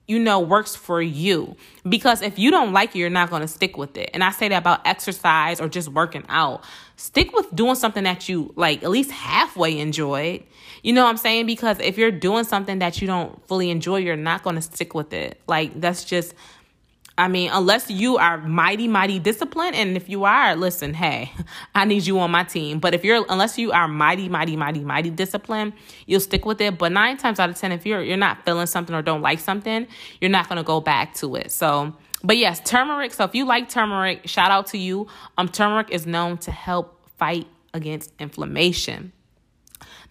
you 0.07 0.19
know 0.19 0.39
works 0.39 0.75
for 0.75 1.01
you 1.01 1.55
because 1.87 2.21
if 2.21 2.37
you 2.37 2.51
don't 2.51 2.73
like 2.73 2.95
it 2.95 2.99
you're 2.99 3.09
not 3.09 3.29
going 3.29 3.41
to 3.41 3.47
stick 3.47 3.77
with 3.77 3.97
it 3.97 4.09
and 4.13 4.23
i 4.23 4.31
say 4.31 4.47
that 4.49 4.57
about 4.57 4.85
exercise 4.85 5.61
or 5.61 5.69
just 5.69 5.89
working 5.89 6.23
out 6.29 6.63
stick 6.97 7.33
with 7.33 7.53
doing 7.55 7.75
something 7.75 8.03
that 8.03 8.27
you 8.27 8.51
like 8.55 8.83
at 8.83 8.89
least 8.89 9.11
halfway 9.11 9.79
enjoy 9.79 10.43
you 10.83 10.91
know 10.91 11.03
what 11.03 11.09
I'm 11.09 11.17
saying? 11.17 11.45
Because 11.45 11.79
if 11.79 11.97
you're 11.97 12.11
doing 12.11 12.43
something 12.43 12.79
that 12.79 13.01
you 13.01 13.07
don't 13.07 13.45
fully 13.47 13.71
enjoy, 13.71 13.97
you're 13.97 14.17
not 14.17 14.43
going 14.43 14.57
to 14.57 14.61
stick 14.61 14.93
with 14.93 15.13
it. 15.13 15.39
Like, 15.47 15.79
that's 15.79 16.03
just, 16.03 16.35
I 17.15 17.27
mean, 17.27 17.51
unless 17.53 17.91
you 17.91 18.17
are 18.17 18.39
mighty, 18.39 18.87
mighty 18.87 19.19
disciplined, 19.19 19.75
and 19.75 19.95
if 19.95 20.09
you 20.09 20.23
are, 20.23 20.55
listen, 20.55 20.95
hey, 20.95 21.31
I 21.75 21.85
need 21.85 22.07
you 22.07 22.19
on 22.19 22.31
my 22.31 22.43
team. 22.43 22.79
But 22.79 22.95
if 22.95 23.03
you're, 23.03 23.23
unless 23.29 23.57
you 23.59 23.71
are 23.71 23.87
mighty, 23.87 24.29
mighty, 24.29 24.55
mighty, 24.55 24.79
mighty 24.79 25.11
disciplined, 25.11 25.73
you'll 26.07 26.19
stick 26.19 26.43
with 26.45 26.59
it. 26.59 26.79
But 26.79 26.91
nine 26.91 27.17
times 27.17 27.39
out 27.39 27.49
of 27.51 27.57
ten, 27.57 27.71
if 27.71 27.85
you're 27.85 28.01
you're 28.01 28.17
not 28.17 28.43
feeling 28.45 28.65
something 28.65 28.95
or 28.95 29.03
don't 29.03 29.21
like 29.21 29.39
something, 29.39 29.87
you're 30.21 30.31
not 30.31 30.49
gonna 30.49 30.63
go 30.63 30.81
back 30.81 31.13
to 31.15 31.35
it. 31.35 31.51
So, 31.51 31.95
but 32.23 32.37
yes, 32.37 32.59
turmeric. 32.61 33.13
So 33.13 33.25
if 33.25 33.35
you 33.35 33.45
like 33.45 33.69
turmeric, 33.69 34.27
shout 34.27 34.49
out 34.49 34.67
to 34.67 34.79
you. 34.79 35.07
Um, 35.37 35.49
turmeric 35.49 35.91
is 35.91 36.07
known 36.07 36.39
to 36.39 36.51
help 36.51 36.99
fight 37.17 37.47
against 37.75 38.11
inflammation. 38.19 39.11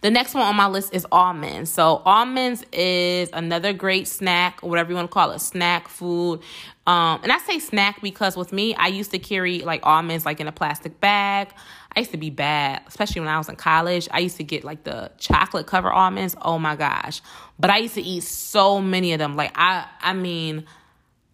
The 0.01 0.11
next 0.11 0.33
one 0.33 0.43
on 0.43 0.55
my 0.55 0.67
list 0.67 0.93
is 0.93 1.07
almonds. 1.11 1.71
So 1.71 2.01
almonds 2.05 2.63
is 2.73 3.29
another 3.31 3.71
great 3.71 4.07
snack, 4.07 4.59
or 4.61 4.69
whatever 4.69 4.89
you 4.89 4.95
want 4.95 5.09
to 5.09 5.13
call 5.13 5.31
it, 5.31 5.39
snack 5.39 5.87
food. 5.87 6.41
Um, 6.85 7.21
and 7.23 7.31
I 7.31 7.37
say 7.37 7.59
snack 7.59 8.01
because 8.01 8.35
with 8.35 8.51
me, 8.51 8.75
I 8.75 8.87
used 8.87 9.11
to 9.11 9.19
carry 9.19 9.59
like 9.59 9.79
almonds 9.83 10.25
like 10.25 10.39
in 10.41 10.47
a 10.47 10.51
plastic 10.51 10.99
bag. 10.99 11.49
I 11.95 11.99
used 11.99 12.11
to 12.11 12.17
be 12.17 12.29
bad, 12.29 12.81
especially 12.87 13.21
when 13.21 13.29
I 13.29 13.37
was 13.37 13.47
in 13.49 13.55
college. 13.55 14.09
I 14.11 14.19
used 14.19 14.37
to 14.37 14.43
get 14.43 14.63
like 14.63 14.83
the 14.83 15.11
chocolate 15.17 15.67
cover 15.67 15.91
almonds. 15.91 16.35
Oh 16.41 16.59
my 16.59 16.75
gosh. 16.75 17.21
But 17.59 17.69
I 17.69 17.77
used 17.77 17.93
to 17.93 18.01
eat 18.01 18.23
so 18.23 18.81
many 18.81 19.13
of 19.13 19.19
them. 19.19 19.35
Like 19.35 19.51
I 19.55 19.85
I 20.01 20.13
mean, 20.13 20.65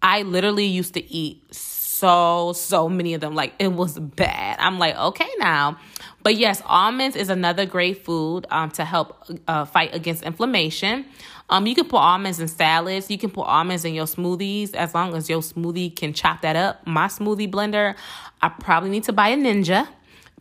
I 0.02 0.22
literally 0.22 0.66
used 0.66 0.94
to 0.94 1.12
eat 1.12 1.42
so 1.54 2.52
so 2.52 2.88
many 2.88 3.14
of 3.14 3.20
them. 3.20 3.34
Like 3.34 3.54
it 3.58 3.72
was 3.72 3.98
bad. 3.98 4.58
I'm 4.60 4.78
like, 4.78 4.96
okay 4.96 5.28
now. 5.38 5.78
But 6.22 6.36
yes, 6.36 6.62
almonds 6.66 7.16
is 7.16 7.30
another 7.30 7.66
great 7.66 8.04
food 8.04 8.46
um, 8.50 8.70
to 8.72 8.84
help 8.84 9.24
uh, 9.48 9.64
fight 9.64 9.94
against 9.94 10.22
inflammation. 10.22 11.06
Um, 11.48 11.66
you 11.66 11.74
can 11.74 11.86
put 11.86 11.96
almonds 11.96 12.40
in 12.40 12.48
salads. 12.48 13.10
You 13.10 13.18
can 13.18 13.30
put 13.30 13.42
almonds 13.42 13.84
in 13.84 13.94
your 13.94 14.06
smoothies 14.06 14.74
as 14.74 14.94
long 14.94 15.14
as 15.16 15.28
your 15.28 15.40
smoothie 15.40 15.94
can 15.94 16.12
chop 16.12 16.42
that 16.42 16.56
up. 16.56 16.86
My 16.86 17.06
smoothie 17.06 17.50
blender, 17.50 17.96
I 18.40 18.48
probably 18.50 18.90
need 18.90 19.04
to 19.04 19.12
buy 19.12 19.28
a 19.30 19.36
Ninja. 19.36 19.88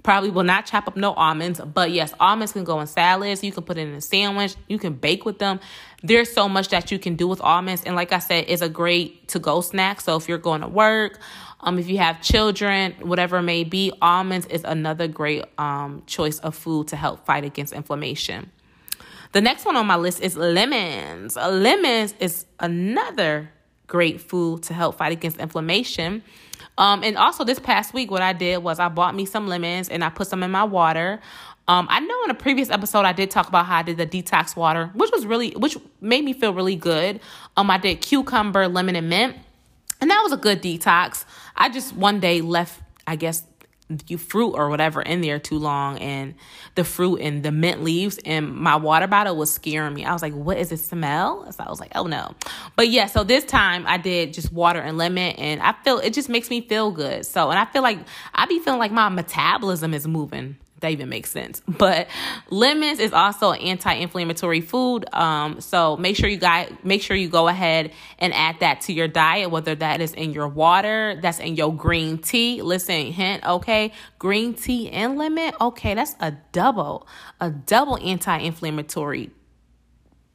Probably 0.03 0.29
will 0.29 0.43
not 0.43 0.65
chop 0.65 0.87
up 0.87 0.95
no 0.95 1.11
almonds, 1.13 1.59
but 1.59 1.91
yes, 1.91 2.13
almonds 2.21 2.53
can 2.53 2.63
go 2.63 2.79
in 2.79 2.87
salads. 2.87 3.43
You 3.43 3.51
can 3.51 3.63
put 3.63 3.77
it 3.77 3.81
in 3.81 3.93
a 3.95 4.01
sandwich. 4.01 4.55
You 4.67 4.79
can 4.79 4.93
bake 4.93 5.25
with 5.25 5.39
them. 5.39 5.59
There's 6.03 6.31
so 6.31 6.47
much 6.47 6.69
that 6.69 6.89
you 6.89 6.99
can 6.99 7.15
do 7.15 7.27
with 7.27 7.41
almonds, 7.41 7.83
and 7.83 7.97
like 7.97 8.13
I 8.13 8.19
said, 8.19 8.45
it's 8.47 8.61
a 8.61 8.69
great 8.69 9.27
to 9.29 9.39
go 9.39 9.59
snack. 9.59 9.99
So 9.99 10.15
if 10.15 10.29
you're 10.29 10.37
going 10.37 10.61
to 10.61 10.69
work, 10.69 11.19
um, 11.61 11.77
if 11.77 11.89
you 11.89 11.97
have 11.97 12.21
children, 12.21 12.93
whatever 13.01 13.37
it 13.37 13.43
may 13.43 13.63
be, 13.63 13.91
almonds 14.01 14.45
is 14.47 14.63
another 14.63 15.07
great 15.07 15.45
um, 15.57 16.03
choice 16.05 16.39
of 16.39 16.55
food 16.55 16.87
to 16.89 16.95
help 16.95 17.25
fight 17.25 17.43
against 17.43 17.73
inflammation. 17.73 18.51
The 19.31 19.41
next 19.41 19.65
one 19.65 19.75
on 19.75 19.85
my 19.85 19.97
list 19.97 20.21
is 20.21 20.35
lemons. 20.35 21.35
Lemons 21.35 22.15
is 22.19 22.45
another 22.59 23.51
great 23.87 24.21
food 24.21 24.63
to 24.63 24.73
help 24.73 24.97
fight 24.97 25.11
against 25.11 25.37
inflammation. 25.37 26.23
Um, 26.77 27.03
and 27.03 27.17
also 27.17 27.43
this 27.43 27.59
past 27.59 27.93
week, 27.93 28.09
what 28.09 28.21
I 28.21 28.33
did 28.33 28.63
was 28.63 28.79
I 28.79 28.87
bought 28.87 29.13
me 29.13 29.25
some 29.25 29.47
lemons 29.47 29.89
and 29.89 30.03
I 30.03 30.09
put 30.09 30.27
some 30.27 30.41
in 30.43 30.51
my 30.51 30.63
water. 30.63 31.19
Um, 31.67 31.87
I 31.89 31.99
know 31.99 32.23
in 32.23 32.31
a 32.31 32.35
previous 32.35 32.69
episode 32.69 33.05
I 33.05 33.13
did 33.13 33.29
talk 33.29 33.47
about 33.47 33.65
how 33.65 33.77
I 33.77 33.83
did 33.83 33.97
the 33.97 34.07
detox 34.07 34.55
water, 34.55 34.89
which 34.95 35.11
was 35.11 35.25
really, 35.25 35.51
which 35.51 35.77
made 36.01 36.23
me 36.23 36.33
feel 36.33 36.53
really 36.53 36.75
good. 36.75 37.19
Um, 37.57 37.69
I 37.69 37.77
did 37.77 38.01
cucumber, 38.01 38.67
lemon, 38.67 38.95
and 38.95 39.09
mint, 39.09 39.35
and 40.01 40.09
that 40.09 40.21
was 40.23 40.31
a 40.31 40.37
good 40.37 40.61
detox. 40.61 41.25
I 41.55 41.69
just 41.69 41.95
one 41.95 42.19
day 42.19 42.41
left, 42.41 42.81
I 43.05 43.15
guess, 43.15 43.43
you 44.07 44.19
fruit 44.19 44.51
or 44.51 44.69
whatever 44.69 45.01
in 45.01 45.21
there 45.21 45.39
too 45.39 45.57
long 45.57 45.97
and 45.97 46.35
the 46.75 46.83
fruit 46.83 47.21
and 47.21 47.41
the 47.41 47.51
mint 47.51 47.83
leaves 47.83 48.19
and 48.23 48.55
my 48.55 48.75
water 48.75 49.07
bottle 49.07 49.35
was 49.35 49.51
scaring 49.51 49.95
me. 49.95 50.05
I 50.05 50.13
was 50.13 50.21
like, 50.21 50.33
what 50.33 50.57
is 50.57 50.69
this 50.69 50.85
smell? 50.85 51.51
So 51.51 51.63
I 51.63 51.69
was 51.69 51.79
like, 51.79 51.91
oh 51.95 52.05
no. 52.05 52.35
But 52.75 52.89
yeah, 52.89 53.07
so 53.07 53.23
this 53.23 53.43
time 53.45 53.85
I 53.87 53.97
did 53.97 54.33
just 54.33 54.53
water 54.53 54.79
and 54.79 54.97
lemon 54.97 55.33
and 55.37 55.59
I 55.61 55.73
feel 55.83 55.97
it 55.97 56.13
just 56.13 56.29
makes 56.29 56.51
me 56.51 56.61
feel 56.61 56.91
good. 56.91 57.25
So 57.25 57.49
and 57.49 57.57
I 57.57 57.65
feel 57.65 57.81
like 57.81 57.97
I 58.33 58.45
be 58.45 58.59
feeling 58.59 58.79
like 58.79 58.91
my 58.91 59.09
metabolism 59.09 59.95
is 59.95 60.07
moving 60.07 60.57
that 60.79 60.91
even 60.91 61.09
makes 61.09 61.29
sense. 61.29 61.61
But 61.67 62.07
lemons 62.49 62.99
is 62.99 63.13
also 63.13 63.51
an 63.51 63.59
anti-inflammatory 63.61 64.61
food. 64.61 65.05
Um, 65.13 65.61
so 65.61 65.97
make 65.97 66.15
sure 66.15 66.29
you 66.29 66.37
guys 66.37 66.71
make 66.83 67.01
sure 67.01 67.15
you 67.15 67.29
go 67.29 67.47
ahead 67.47 67.91
and 68.17 68.33
add 68.33 68.59
that 68.61 68.81
to 68.81 68.93
your 68.93 69.07
diet, 69.07 69.51
whether 69.51 69.75
that 69.75 70.01
is 70.01 70.13
in 70.13 70.33
your 70.33 70.47
water, 70.47 71.19
that's 71.21 71.39
in 71.39 71.55
your 71.55 71.73
green 71.73 72.17
tea. 72.17 72.61
Listen, 72.61 73.07
hint, 73.11 73.45
okay, 73.45 73.91
green 74.17 74.53
tea 74.53 74.89
and 74.89 75.17
lemon. 75.17 75.53
Okay, 75.59 75.93
that's 75.93 76.15
a 76.19 76.31
double, 76.51 77.07
a 77.39 77.49
double 77.49 77.97
anti-inflammatory 77.97 79.31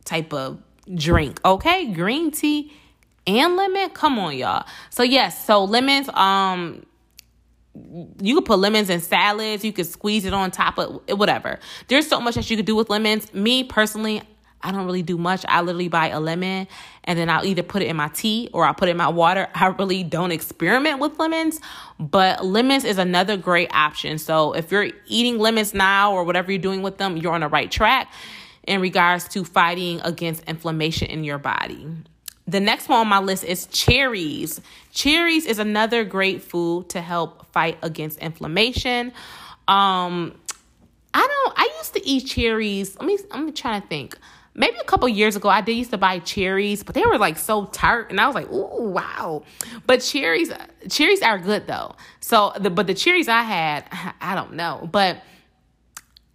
type 0.05 0.33
of 0.33 0.63
drink. 0.95 1.41
Okay, 1.45 1.93
green 1.93 2.31
tea 2.31 2.73
and 3.27 3.57
lemon. 3.57 3.89
Come 3.91 4.19
on, 4.19 4.37
y'all. 4.37 4.67
So 4.91 5.03
yes, 5.03 5.47
so 5.47 5.65
lemons. 5.65 6.09
Um 6.11 6.85
you 8.21 8.35
could 8.37 8.45
put 8.45 8.59
lemons 8.59 8.89
in 8.91 9.01
salads, 9.01 9.65
you 9.65 9.73
could 9.73 9.87
squeeze 9.87 10.25
it 10.25 10.33
on 10.33 10.51
top 10.51 10.79
of 10.79 11.03
whatever. 11.19 11.59
There's 11.89 12.07
so 12.07 12.21
much 12.21 12.37
that 12.37 12.49
you 12.49 12.57
could 12.57 12.67
do 12.67 12.77
with 12.77 12.89
lemons. 12.89 13.33
Me 13.35 13.65
personally, 13.65 14.23
I 14.65 14.73
don't 14.73 14.87
really 14.87 15.03
do 15.03 15.19
much. 15.19 15.45
I 15.47 15.61
literally 15.61 15.89
buy 15.89 16.09
a 16.09 16.19
lemon 16.19 16.67
and 17.05 17.19
then 17.19 17.29
I'll 17.29 17.45
either 17.45 17.63
put 17.63 17.83
it 17.83 17.87
in 17.87 17.97
my 17.97 18.09
tea 18.09 18.49
or 18.53 18.65
I'll 18.65 18.75
put 18.75 18.89
it 18.89 18.93
in 18.93 18.97
my 18.97 19.09
water. 19.09 19.49
I 19.55 19.67
really 19.67 20.03
don't 20.03 20.33
experiment 20.33 21.01
with 21.01 21.19
lemons, 21.19 21.61
but 22.01 22.45
lemons 22.45 22.85
is 22.85 22.97
another 22.97 23.37
great 23.37 23.69
option. 23.75 24.19
So 24.19 24.55
if 24.55 24.71
you're 24.71 24.89
eating 25.07 25.39
lemons 25.39 25.75
now 25.75 26.13
or 26.13 26.25
whatever 26.25 26.51
you're 26.51 26.63
doing 26.63 26.83
with 26.83 26.97
them, 26.97 27.17
you're 27.17 27.35
on 27.35 27.43
the 27.43 27.49
right 27.49 27.71
track 27.71 28.11
in 28.67 28.81
regards 28.81 29.29
to 29.29 29.45
fighting 29.45 30.01
against 30.03 30.43
inflammation 30.45 31.09
in 31.09 31.25
your 31.25 31.39
body. 31.39 31.87
The 32.47 32.61
next 32.61 32.89
one 32.89 33.01
on 33.01 33.09
my 33.09 33.21
list 33.21 33.45
is 33.45 33.67
cherries. 33.67 34.61
Cherries 34.93 35.45
is 35.45 35.59
another 35.59 36.05
great 36.05 36.43
food 36.43 36.89
to 36.91 37.01
help 37.01 37.44
fight 37.55 37.79
against 37.83 38.19
inflammation. 38.19 39.13
Um, 39.69 40.35
I 41.15 41.21
don't. 41.27 41.59
I 41.59 41.71
used 41.79 41.95
to 41.95 42.07
eat 42.07 42.27
cherries. 42.27 42.99
Let 42.99 43.07
me. 43.07 43.19
I'm 43.31 43.53
trying 43.55 43.81
to 43.81 43.89
think. 43.89 44.19
Maybe 44.57 44.77
a 44.79 44.85
couple 44.85 45.09
years 45.09 45.35
ago, 45.35 45.49
I 45.49 45.63
did 45.63 45.73
used 45.73 45.91
to 45.91 45.99
buy 45.99 46.21
cherries, 46.21 46.85
but 46.85 46.95
they 46.95 47.05
were 47.05 47.19
like 47.19 47.39
so 47.39 47.65
tart, 47.67 48.11
and 48.11 48.21
I 48.21 48.27
was 48.27 48.35
like, 48.35 48.51
"Ooh, 48.53 48.91
wow!" 48.91 49.43
But 49.87 50.01
cherries, 50.01 50.53
cherries 50.91 51.23
are 51.23 51.39
good 51.39 51.67
though. 51.67 51.95
So, 52.21 52.53
the, 52.59 52.71
but 52.71 52.87
the 52.87 52.95
cherries 52.95 53.29
I 53.29 53.43
had, 53.43 53.87
I 54.21 54.35
don't 54.35 54.55
know, 54.55 54.89
but 54.93 55.23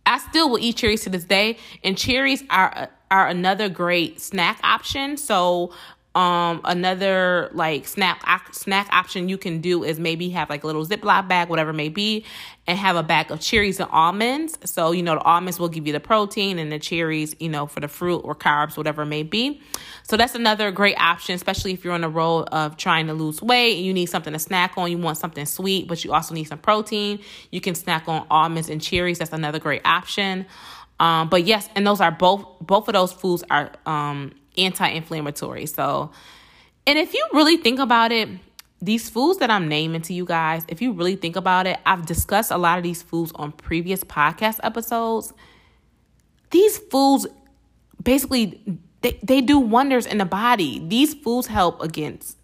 I 0.05 0.17
still 0.17 0.49
will 0.49 0.60
eat 0.60 0.77
cherries 0.77 1.03
to 1.03 1.10
this 1.10 1.25
day, 1.25 1.58
and 1.84 1.97
cherries 1.97 2.43
are 2.49 2.89
are 3.12 3.27
another 3.27 3.69
great 3.69 4.19
snack 4.21 4.60
option. 4.63 5.17
So 5.17 5.73
um, 6.19 6.60
another 6.65 7.49
like 7.53 7.88
snack 7.88 8.21
snack 8.53 8.89
option 8.91 9.29
you 9.29 9.38
can 9.38 9.62
do 9.62 9.86
is 9.86 10.01
maybe 10.01 10.27
have 10.32 10.49
like 10.49 10.65
a 10.65 10.67
little 10.67 10.86
Ziploc 10.86 11.29
bag, 11.29 11.47
whatever 11.47 11.69
it 11.69 11.75
may 11.75 11.88
be, 11.88 12.25
and 12.67 12.77
have 12.77 12.97
a 12.97 13.03
bag 13.03 13.32
of 13.32 13.39
cherries 13.39 13.79
and 13.79 13.89
almonds. 13.89 14.60
So 14.65 14.91
you 14.91 15.01
know 15.01 15.15
the 15.15 15.21
almonds 15.21 15.60
will 15.60 15.69
give 15.69 15.88
you 15.88 15.93
the 15.93 16.01
protein, 16.01 16.60
and 16.60 16.73
the 16.73 16.77
cherries, 16.77 17.38
you 17.39 17.47
know, 17.47 17.67
for 17.67 17.79
the 17.79 17.88
fruit 17.88 18.17
or 18.17 18.36
carbs, 18.36 18.75
whatever 18.75 19.03
it 19.03 19.05
may 19.05 19.23
be. 19.23 19.62
So 20.03 20.17
that's 20.17 20.36
another 20.36 20.71
great 20.71 20.99
option, 20.99 21.36
especially 21.36 21.71
if 21.71 21.86
you're 21.86 21.93
on 21.93 22.01
the 22.01 22.10
road 22.10 22.49
of 22.51 22.75
trying 22.75 23.08
to 23.08 23.13
lose 23.13 23.41
weight 23.41 23.77
and 23.77 23.86
you 23.86 23.93
need 23.93 24.08
something 24.08 24.34
to 24.34 24.39
snack 24.39 24.73
on. 24.75 24.91
You 24.91 24.97
want 24.97 25.19
something 25.19 25.45
sweet, 25.45 25.88
but 25.88 26.03
you 26.03 26.12
also 26.12 26.34
need 26.34 26.45
some 26.45 26.60
protein. 26.60 27.19
You 27.51 27.62
can 27.62 27.75
snack 27.75 28.10
on 28.10 28.27
almonds 28.29 28.69
and 28.69 28.82
cherries. 28.82 29.19
That's 29.19 29.32
another 29.32 29.60
great 29.60 29.84
option. 29.86 30.47
Um, 30.99 31.29
but 31.29 31.45
yes, 31.45 31.69
and 31.75 31.88
those 31.88 32.01
are 32.01 32.12
both 32.12 32.45
both 32.60 32.89
of 32.89 32.93
those 32.93 33.13
foods 33.13 33.43
are 33.49 33.71
um, 33.86 34.34
anti-inflammatory. 34.65 35.65
So, 35.65 36.12
and 36.88 36.98
if 36.98 37.13
you 37.13 37.26
really 37.34 37.58
think 37.58 37.80
about 37.80 38.12
it, 38.12 38.30
these 38.82 39.10
foods 39.10 39.39
that 39.39 39.50
I'm 39.50 39.67
naming 39.67 40.02
to 40.04 40.13
you 40.13 40.26
guys, 40.26 40.63
if 40.67 40.82
you 40.82 40.93
really 40.93 41.15
think 41.15 41.36
about 41.36 41.67
it, 41.67 41.78
I've 41.86 42.06
discussed 42.06 42.52
a 42.52 42.58
lot 42.58 42.78
of 42.78 42.84
these 42.84 43.02
foods 43.02 43.32
on 43.36 43.52
previous 43.52 44.04
podcast 44.04 44.60
episodes. 44.63 45.34
These 46.52 46.78
foods 46.78 47.28
basically 48.04 48.62
they, 49.02 49.19
they 49.24 49.41
do 49.41 49.60
wonders 49.60 50.06
in 50.06 50.17
the 50.17 50.26
body. 50.26 50.80
These 50.88 51.13
foods 51.13 51.48
help 51.48 51.82
against 51.82 52.38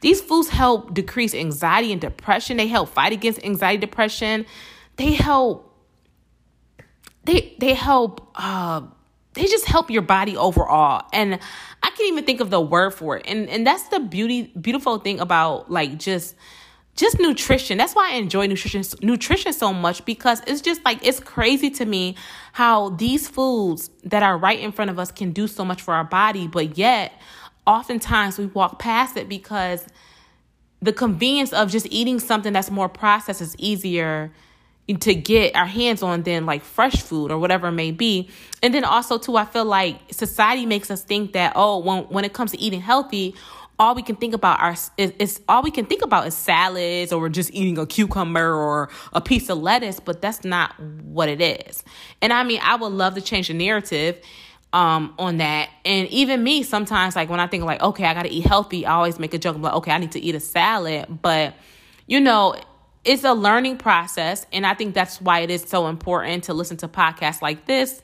these 0.00 0.20
foods 0.20 0.50
help 0.50 0.92
decrease 0.92 1.34
anxiety 1.34 1.90
and 1.90 2.00
depression. 2.00 2.58
They 2.58 2.66
help 2.66 2.90
fight 2.90 3.12
against 3.12 3.42
anxiety, 3.42 3.78
depression. 3.78 4.44
They 4.96 5.12
help 5.12 5.74
they 7.24 7.56
they 7.58 7.72
help 7.72 8.30
uh 8.34 8.82
they 9.34 9.44
just 9.44 9.66
help 9.66 9.90
your 9.90 10.02
body 10.02 10.36
overall. 10.36 11.06
And 11.12 11.38
i 11.82 11.88
can't 11.88 12.12
even 12.12 12.24
think 12.24 12.40
of 12.40 12.50
the 12.50 12.60
word 12.60 12.90
for 12.92 13.18
it. 13.18 13.24
And 13.26 13.48
and 13.48 13.66
that's 13.66 13.88
the 13.88 14.00
beauty 14.00 14.52
beautiful 14.60 14.98
thing 14.98 15.20
about 15.20 15.70
like 15.70 15.98
just 15.98 16.36
just 16.94 17.18
nutrition. 17.18 17.78
That's 17.78 17.94
why 17.94 18.12
i 18.12 18.14
enjoy 18.16 18.46
nutrition 18.46 18.82
nutrition 19.02 19.52
so 19.52 19.72
much 19.72 20.04
because 20.04 20.42
it's 20.46 20.60
just 20.60 20.84
like 20.84 20.98
it's 21.06 21.20
crazy 21.20 21.70
to 21.70 21.84
me 21.84 22.16
how 22.52 22.90
these 22.90 23.28
foods 23.28 23.90
that 24.04 24.22
are 24.22 24.36
right 24.36 24.58
in 24.60 24.72
front 24.72 24.90
of 24.90 24.98
us 24.98 25.10
can 25.10 25.32
do 25.32 25.46
so 25.46 25.64
much 25.64 25.80
for 25.80 25.94
our 25.94 26.04
body 26.04 26.46
but 26.46 26.76
yet 26.76 27.12
oftentimes 27.66 28.38
we 28.38 28.46
walk 28.46 28.78
past 28.78 29.16
it 29.16 29.28
because 29.28 29.86
the 30.80 30.92
convenience 30.92 31.52
of 31.52 31.70
just 31.70 31.86
eating 31.90 32.18
something 32.18 32.52
that's 32.52 32.70
more 32.70 32.88
processed 32.88 33.40
is 33.40 33.54
easier 33.58 34.32
to 34.88 35.14
get 35.14 35.54
our 35.54 35.66
hands 35.66 36.02
on 36.02 36.22
then 36.22 36.44
like 36.44 36.62
fresh 36.62 37.02
food 37.02 37.30
or 37.30 37.38
whatever 37.38 37.68
it 37.68 37.72
may 37.72 37.92
be. 37.92 38.28
And 38.62 38.74
then 38.74 38.84
also 38.84 39.18
too, 39.18 39.36
I 39.36 39.44
feel 39.44 39.64
like 39.64 40.12
society 40.12 40.66
makes 40.66 40.90
us 40.90 41.02
think 41.02 41.32
that 41.32 41.52
oh, 41.56 41.78
when 41.78 42.04
when 42.04 42.24
it 42.24 42.32
comes 42.32 42.50
to 42.52 42.60
eating 42.60 42.80
healthy, 42.80 43.34
all 43.78 43.94
we 43.94 44.02
can 44.02 44.16
think 44.16 44.34
about 44.34 44.60
are 44.60 44.76
is, 44.96 45.12
is 45.18 45.40
all 45.48 45.62
we 45.62 45.70
can 45.70 45.86
think 45.86 46.02
about 46.02 46.26
is 46.26 46.34
salads 46.34 47.12
or 47.12 47.28
just 47.28 47.52
eating 47.54 47.78
a 47.78 47.86
cucumber 47.86 48.54
or 48.54 48.90
a 49.12 49.20
piece 49.20 49.48
of 49.48 49.58
lettuce, 49.58 50.00
but 50.00 50.20
that's 50.20 50.44
not 50.44 50.78
what 50.78 51.28
it 51.28 51.40
is. 51.40 51.82
And 52.20 52.32
I 52.32 52.44
mean, 52.44 52.60
I 52.62 52.76
would 52.76 52.92
love 52.92 53.14
to 53.14 53.20
change 53.20 53.48
the 53.48 53.54
narrative 53.54 54.20
um 54.74 55.12
on 55.18 55.36
that 55.36 55.68
and 55.84 56.08
even 56.08 56.42
me 56.42 56.62
sometimes 56.62 57.14
like 57.14 57.28
when 57.28 57.38
i 57.38 57.46
think 57.46 57.62
like 57.62 57.82
okay 57.82 58.06
i 58.06 58.14
gotta 58.14 58.32
eat 58.32 58.46
healthy 58.46 58.86
i 58.86 58.94
always 58.94 59.18
make 59.18 59.34
a 59.34 59.38
joke 59.38 59.54
I'm 59.54 59.60
like 59.60 59.74
okay 59.74 59.90
i 59.90 59.98
need 59.98 60.12
to 60.12 60.18
eat 60.18 60.34
a 60.34 60.40
salad 60.40 61.18
but 61.20 61.52
you 62.06 62.20
know 62.20 62.54
it's 63.04 63.24
a 63.24 63.32
learning 63.32 63.76
process 63.76 64.46
and 64.52 64.66
i 64.66 64.74
think 64.74 64.94
that's 64.94 65.20
why 65.20 65.40
it 65.40 65.50
is 65.50 65.62
so 65.62 65.88
important 65.88 66.44
to 66.44 66.54
listen 66.54 66.76
to 66.76 66.88
podcasts 66.88 67.42
like 67.42 67.66
this 67.66 68.02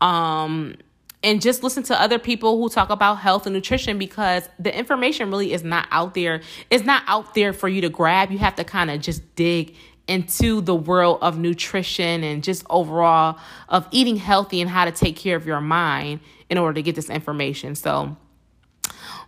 um 0.00 0.74
and 1.22 1.40
just 1.42 1.62
listen 1.62 1.82
to 1.82 2.00
other 2.00 2.18
people 2.18 2.60
who 2.60 2.68
talk 2.68 2.90
about 2.90 3.16
health 3.16 3.46
and 3.46 3.54
nutrition 3.54 3.98
because 3.98 4.48
the 4.58 4.76
information 4.76 5.30
really 5.30 5.52
is 5.52 5.62
not 5.62 5.86
out 5.90 6.14
there 6.14 6.40
it's 6.70 6.84
not 6.84 7.02
out 7.06 7.34
there 7.34 7.52
for 7.52 7.68
you 7.68 7.80
to 7.80 7.88
grab 7.88 8.30
you 8.30 8.38
have 8.38 8.56
to 8.56 8.64
kind 8.64 8.90
of 8.90 9.00
just 9.00 9.34
dig 9.36 9.74
into 10.08 10.60
the 10.60 10.74
world 10.74 11.18
of 11.20 11.36
nutrition 11.36 12.22
and 12.22 12.44
just 12.44 12.64
overall 12.70 13.38
of 13.68 13.88
eating 13.90 14.16
healthy 14.16 14.60
and 14.60 14.70
how 14.70 14.84
to 14.84 14.92
take 14.92 15.16
care 15.16 15.36
of 15.36 15.46
your 15.46 15.60
mind 15.60 16.20
in 16.48 16.58
order 16.58 16.74
to 16.74 16.82
get 16.82 16.94
this 16.94 17.10
information 17.10 17.74
so 17.74 18.16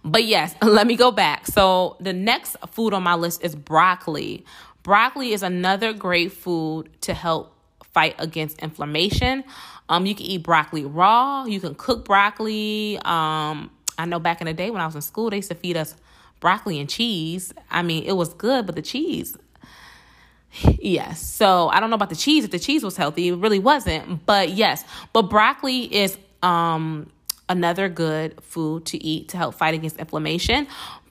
but 0.05 0.25
yes, 0.25 0.55
let 0.63 0.87
me 0.87 0.97
go 0.97 1.11
back. 1.11 1.47
So, 1.47 1.97
the 2.01 2.13
next 2.13 2.57
food 2.71 2.95
on 2.95 3.03
my 3.03 3.15
list 3.15 3.43
is 3.45 3.55
broccoli. 3.55 4.45
Broccoli 4.89 5.35
is 5.35 5.43
another 5.43 5.93
great 5.93 6.33
food 6.33 6.89
to 7.03 7.13
help 7.13 7.55
fight 7.93 8.15
against 8.17 8.59
inflammation. 8.61 9.45
Um, 9.91 10.07
you 10.07 10.15
can 10.15 10.25
eat 10.25 10.43
broccoli 10.43 10.87
raw. 10.87 11.45
You 11.45 11.61
can 11.61 11.75
cook 11.75 12.07
broccoli. 12.07 12.97
Um, 13.05 13.71
I 13.99 14.07
know 14.07 14.19
back 14.19 14.41
in 14.41 14.47
the 14.47 14.55
day 14.55 14.71
when 14.71 14.81
I 14.81 14.87
was 14.87 14.95
in 14.95 15.03
school, 15.03 15.29
they 15.29 15.37
used 15.37 15.51
to 15.51 15.57
feed 15.57 15.77
us 15.77 15.95
broccoli 16.41 16.81
and 16.81 16.89
cheese. 16.89 17.53
I 17.71 17.83
mean, 17.83 18.05
it 18.05 18.15
was 18.15 18.33
good, 18.33 18.65
but 18.65 18.77
the 18.77 18.83
cheese, 18.83 19.37
yes. 20.79 21.21
So 21.21 21.69
I 21.69 21.81
don't 21.81 21.91
know 21.91 21.97
about 21.97 22.09
the 22.09 22.17
cheese. 22.17 22.45
If 22.45 22.51
the 22.51 22.59
cheese 22.59 22.83
was 22.83 22.97
healthy, 22.97 23.29
it 23.29 23.37
really 23.37 23.59
wasn't. 23.59 24.25
But 24.25 24.53
yes, 24.53 24.87
but 25.13 25.25
broccoli 25.29 25.83
is 25.95 26.17
um 26.43 27.11
another 27.51 27.91
good 27.91 28.43
food 28.43 28.87
to 28.87 29.05
eat 29.05 29.29
to 29.29 29.37
help 29.37 29.55
fight 29.55 29.75
against 29.75 29.99
inflammation. 29.99 30.67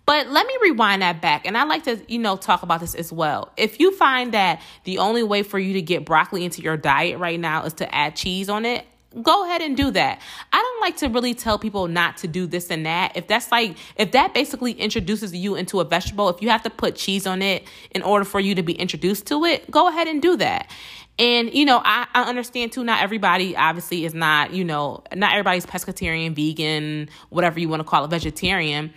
But 0.07 0.29
let 0.29 0.47
me 0.47 0.57
rewind 0.61 1.01
that 1.01 1.21
back. 1.21 1.45
And 1.45 1.57
I 1.57 1.65
like 1.65 1.83
to, 1.83 1.99
you 2.07 2.17
know, 2.17 2.37
talk 2.37 2.63
about 2.63 2.79
this 2.79 2.95
as 2.95 3.11
well. 3.11 3.51
If 3.57 3.79
you 3.79 3.93
find 3.95 4.33
that 4.33 4.61
the 4.85 4.99
only 4.99 5.21
way 5.21 5.43
for 5.43 5.59
you 5.59 5.73
to 5.73 5.81
get 5.81 6.05
broccoli 6.05 6.45
into 6.45 6.61
your 6.61 6.77
diet 6.77 7.19
right 7.19 7.39
now 7.39 7.65
is 7.65 7.73
to 7.73 7.93
add 7.93 8.15
cheese 8.15 8.47
on 8.47 8.63
it, 8.63 8.85
go 9.21 9.43
ahead 9.45 9.61
and 9.61 9.75
do 9.75 9.91
that. 9.91 10.21
I 10.53 10.57
don't 10.57 10.81
like 10.81 10.95
to 10.97 11.09
really 11.09 11.33
tell 11.33 11.59
people 11.59 11.89
not 11.89 12.15
to 12.17 12.27
do 12.27 12.47
this 12.47 12.71
and 12.71 12.85
that. 12.85 13.17
If 13.17 13.27
that's 13.27 13.51
like, 13.51 13.75
if 13.97 14.13
that 14.13 14.33
basically 14.33 14.71
introduces 14.71 15.35
you 15.35 15.55
into 15.55 15.81
a 15.81 15.83
vegetable, 15.83 16.29
if 16.29 16.41
you 16.41 16.49
have 16.49 16.63
to 16.63 16.69
put 16.69 16.95
cheese 16.95 17.27
on 17.27 17.41
it 17.41 17.67
in 17.91 18.01
order 18.01 18.23
for 18.23 18.39
you 18.39 18.55
to 18.55 18.63
be 18.63 18.73
introduced 18.73 19.27
to 19.27 19.43
it, 19.43 19.69
go 19.69 19.89
ahead 19.89 20.07
and 20.07 20.21
do 20.21 20.37
that. 20.37 20.71
And, 21.19 21.51
you 21.51 21.65
know, 21.65 21.81
I, 21.83 22.07
I 22.13 22.23
understand 22.23 22.71
too, 22.71 22.83
not 22.83 23.01
everybody 23.01 23.57
obviously 23.57 24.05
is 24.05 24.13
not, 24.13 24.53
you 24.53 24.63
know, 24.63 25.03
not 25.15 25.31
everybody's 25.31 25.65
pescatarian, 25.65 26.35
vegan, 26.35 27.09
whatever 27.29 27.59
you 27.59 27.67
want 27.67 27.79
to 27.79 27.83
call 27.83 28.05
it, 28.05 28.09
vegetarian. 28.09 28.93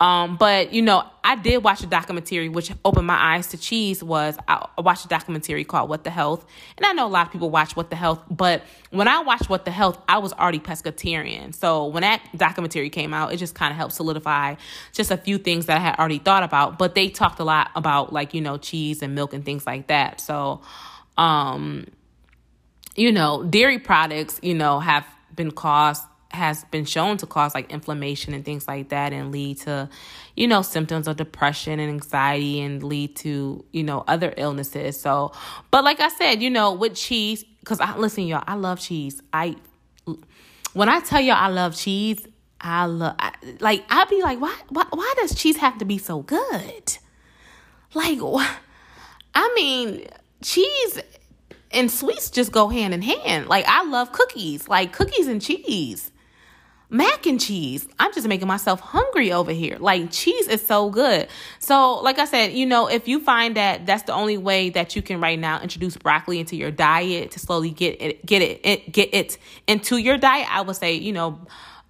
Um, 0.00 0.36
but 0.36 0.72
you 0.72 0.82
know, 0.82 1.04
I 1.22 1.36
did 1.36 1.62
watch 1.62 1.82
a 1.82 1.86
documentary 1.86 2.48
which 2.48 2.70
opened 2.84 3.06
my 3.06 3.36
eyes 3.36 3.46
to 3.48 3.56
cheese. 3.56 4.02
Was 4.02 4.36
I 4.48 4.66
watched 4.78 5.04
a 5.04 5.08
documentary 5.08 5.64
called 5.64 5.88
"What 5.88 6.02
the 6.02 6.10
Health," 6.10 6.44
and 6.76 6.84
I 6.84 6.92
know 6.92 7.06
a 7.06 7.08
lot 7.08 7.26
of 7.26 7.32
people 7.32 7.48
watch 7.48 7.76
"What 7.76 7.90
the 7.90 7.96
Health," 7.96 8.20
but 8.28 8.62
when 8.90 9.06
I 9.06 9.20
watched 9.20 9.48
"What 9.48 9.64
the 9.64 9.70
Health," 9.70 9.98
I 10.08 10.18
was 10.18 10.32
already 10.32 10.58
pescatarian. 10.58 11.54
So 11.54 11.86
when 11.86 12.00
that 12.02 12.22
documentary 12.36 12.90
came 12.90 13.14
out, 13.14 13.32
it 13.32 13.36
just 13.36 13.54
kind 13.54 13.70
of 13.70 13.76
helped 13.76 13.94
solidify 13.94 14.56
just 14.92 15.12
a 15.12 15.16
few 15.16 15.38
things 15.38 15.66
that 15.66 15.76
I 15.76 15.80
had 15.80 15.98
already 15.98 16.18
thought 16.18 16.42
about. 16.42 16.76
But 16.76 16.96
they 16.96 17.08
talked 17.08 17.38
a 17.38 17.44
lot 17.44 17.70
about 17.76 18.12
like 18.12 18.34
you 18.34 18.40
know 18.40 18.58
cheese 18.58 19.00
and 19.00 19.14
milk 19.14 19.32
and 19.32 19.44
things 19.44 19.64
like 19.64 19.86
that. 19.86 20.20
So, 20.20 20.60
um, 21.16 21.86
you 22.96 23.12
know, 23.12 23.44
dairy 23.44 23.78
products, 23.78 24.40
you 24.42 24.54
know, 24.54 24.80
have 24.80 25.06
been 25.34 25.52
caused 25.52 26.02
has 26.34 26.64
been 26.64 26.84
shown 26.84 27.16
to 27.18 27.26
cause 27.26 27.54
like 27.54 27.70
inflammation 27.72 28.34
and 28.34 28.44
things 28.44 28.68
like 28.68 28.90
that 28.90 29.12
and 29.12 29.32
lead 29.32 29.58
to 29.60 29.88
you 30.36 30.46
know 30.46 30.62
symptoms 30.62 31.08
of 31.08 31.16
depression 31.16 31.80
and 31.80 31.90
anxiety 31.90 32.60
and 32.60 32.82
lead 32.82 33.16
to 33.16 33.64
you 33.72 33.82
know 33.82 34.04
other 34.06 34.34
illnesses. 34.36 35.00
So 35.00 35.32
but 35.70 35.84
like 35.84 36.00
i 36.00 36.08
said 36.08 36.42
you 36.42 36.50
know 36.50 36.72
with 36.72 36.94
cheese 36.94 37.44
because 37.60 37.80
i 37.80 37.96
listen 37.96 38.26
y'all 38.26 38.44
i 38.46 38.54
love 38.54 38.80
cheese. 38.80 39.22
I 39.32 39.56
when 40.72 40.88
i 40.88 41.00
tell 41.00 41.20
y'all 41.20 41.36
i 41.36 41.48
love 41.48 41.76
cheese 41.76 42.26
i 42.60 42.86
love 42.86 43.14
I, 43.18 43.32
like 43.60 43.84
i'd 43.88 44.08
be 44.08 44.22
like 44.22 44.40
why, 44.40 44.54
why 44.68 44.84
why 44.90 45.14
does 45.18 45.34
cheese 45.34 45.56
have 45.56 45.78
to 45.78 45.84
be 45.84 45.98
so 45.98 46.22
good? 46.22 46.98
Like 47.94 48.18
i 49.34 49.52
mean 49.54 50.06
cheese 50.42 51.00
and 51.70 51.90
sweets 51.90 52.30
just 52.30 52.52
go 52.52 52.68
hand 52.68 52.94
in 52.94 53.02
hand. 53.02 53.48
Like 53.48 53.64
I 53.66 53.84
love 53.84 54.12
cookies, 54.12 54.68
like 54.68 54.92
cookies 54.92 55.26
and 55.26 55.42
cheese 55.42 56.12
mac 56.94 57.26
and 57.26 57.40
cheese. 57.40 57.88
I'm 57.98 58.14
just 58.14 58.28
making 58.28 58.46
myself 58.46 58.78
hungry 58.78 59.32
over 59.32 59.50
here. 59.50 59.76
Like 59.80 60.12
cheese 60.12 60.46
is 60.46 60.64
so 60.64 60.90
good. 60.90 61.26
So, 61.58 61.96
like 61.96 62.20
I 62.20 62.24
said, 62.24 62.52
you 62.52 62.66
know, 62.66 62.86
if 62.86 63.08
you 63.08 63.18
find 63.18 63.56
that 63.56 63.84
that's 63.84 64.04
the 64.04 64.14
only 64.14 64.38
way 64.38 64.70
that 64.70 64.94
you 64.94 65.02
can 65.02 65.20
right 65.20 65.38
now 65.38 65.60
introduce 65.60 65.96
broccoli 65.96 66.38
into 66.38 66.54
your 66.54 66.70
diet 66.70 67.32
to 67.32 67.40
slowly 67.40 67.70
get 67.70 68.00
it 68.00 68.24
get 68.24 68.42
it, 68.42 68.92
get 68.92 69.12
it 69.12 69.38
into 69.66 69.96
your 69.96 70.16
diet, 70.16 70.46
I 70.48 70.60
would 70.60 70.76
say, 70.76 70.94
you 70.94 71.12
know, 71.12 71.40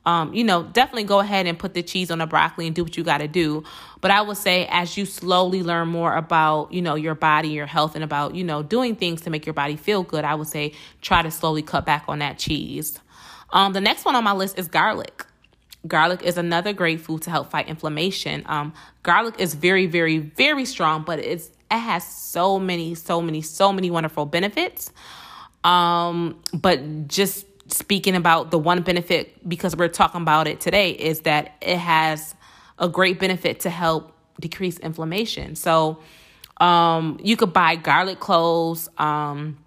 um, 0.07 0.35
you 0.35 0.45
know, 0.45 0.65
definitely 0.65 1.05
go 1.05 1.21
ahead 1.21 1.47
and 1.47 1.59
put 1.59 1.75
the 1.75 1.83
cheese 1.83 2.11
on 2.11 2.19
the 2.19 2.27
broccoli 2.27 2.67
and 2.67 2.77
do 2.77 2.83
what 2.83 2.97
you 2.97 3.05
got 3.05 3.19
to 3.19 3.29
do. 3.29 3.65
But 4.01 4.11
I 4.11 4.21
would 4.21 4.37
say 4.37 4.67
as 4.71 4.97
you 4.97 5.07
slowly 5.07 5.63
learn 5.63 5.89
more 5.89 6.15
about, 6.15 6.73
you 6.73 6.83
know, 6.83 6.95
your 6.95 7.15
body, 7.15 7.49
your 7.49 7.67
health, 7.67 7.95
and 7.95 8.05
about, 8.05 8.35
you 8.35 8.45
know, 8.45 8.63
doing 8.63 8.97
things 8.97 9.23
to 9.23 9.31
make 9.31 9.47
your 9.47 9.55
body 9.55 9.77
feel 9.77 10.03
good, 10.03 10.25
I 10.25 10.35
would 10.35 10.49
say 10.49 10.73
try 11.01 11.23
to 11.23 11.31
slowly 11.31 11.63
cut 11.63 11.87
back 11.87 12.05
on 12.09 12.19
that 12.19 12.39
cheese. 12.39 12.99
Um, 13.51 13.73
the 13.73 13.81
next 13.81 14.05
one 14.05 14.15
on 14.15 14.25
my 14.25 14.33
list 14.33 14.59
is 14.59 14.69
garlic. 14.69 15.25
Garlic 15.87 16.23
is 16.23 16.39
another 16.39 16.73
great 16.73 17.01
food 17.01 17.23
to 17.23 17.31
help 17.31 17.51
fight 17.51 17.69
inflammation. 17.69 18.43
Um, 18.47 18.73
garlic 19.03 19.37
is 19.39 19.55
very, 19.55 19.87
very, 19.87 20.19
very 20.19 20.65
strong, 20.65 21.03
but 21.03 21.19
it's 21.19 21.51
it 21.71 21.79
has 21.79 22.07
so 22.07 22.59
many, 22.59 22.95
so 22.95 23.21
many, 23.21 23.43
so 23.43 23.73
many 23.73 23.91
wonderful 23.91 24.27
benefits. 24.27 24.93
Um, 25.63 26.41
but 26.53 27.09
just 27.09 27.47
speaking 27.75 28.17
about 28.17 28.51
the 28.51 28.59
one 28.59 28.83
benefit 28.83 29.49
because 29.49 29.77
we're 29.77 29.89
talking 29.89 30.23
about 30.23 30.47
it 30.47 30.61
today 30.61 30.91
is 30.91 31.21
that 31.21 31.57
it 31.61 31.77
has 31.79 32.35
a 32.79 32.89
great 32.89 33.19
benefit 33.19 33.61
to 33.61 33.71
help 33.71 34.13
decrease 34.41 34.79
inflammation. 34.79 35.57
So 35.57 36.01
um, 36.59 37.19
you 37.23 37.37
could 37.37 37.53
buy 37.53 37.77
garlic 37.77 38.21
cloves. 38.21 38.89
Um, 38.99 39.59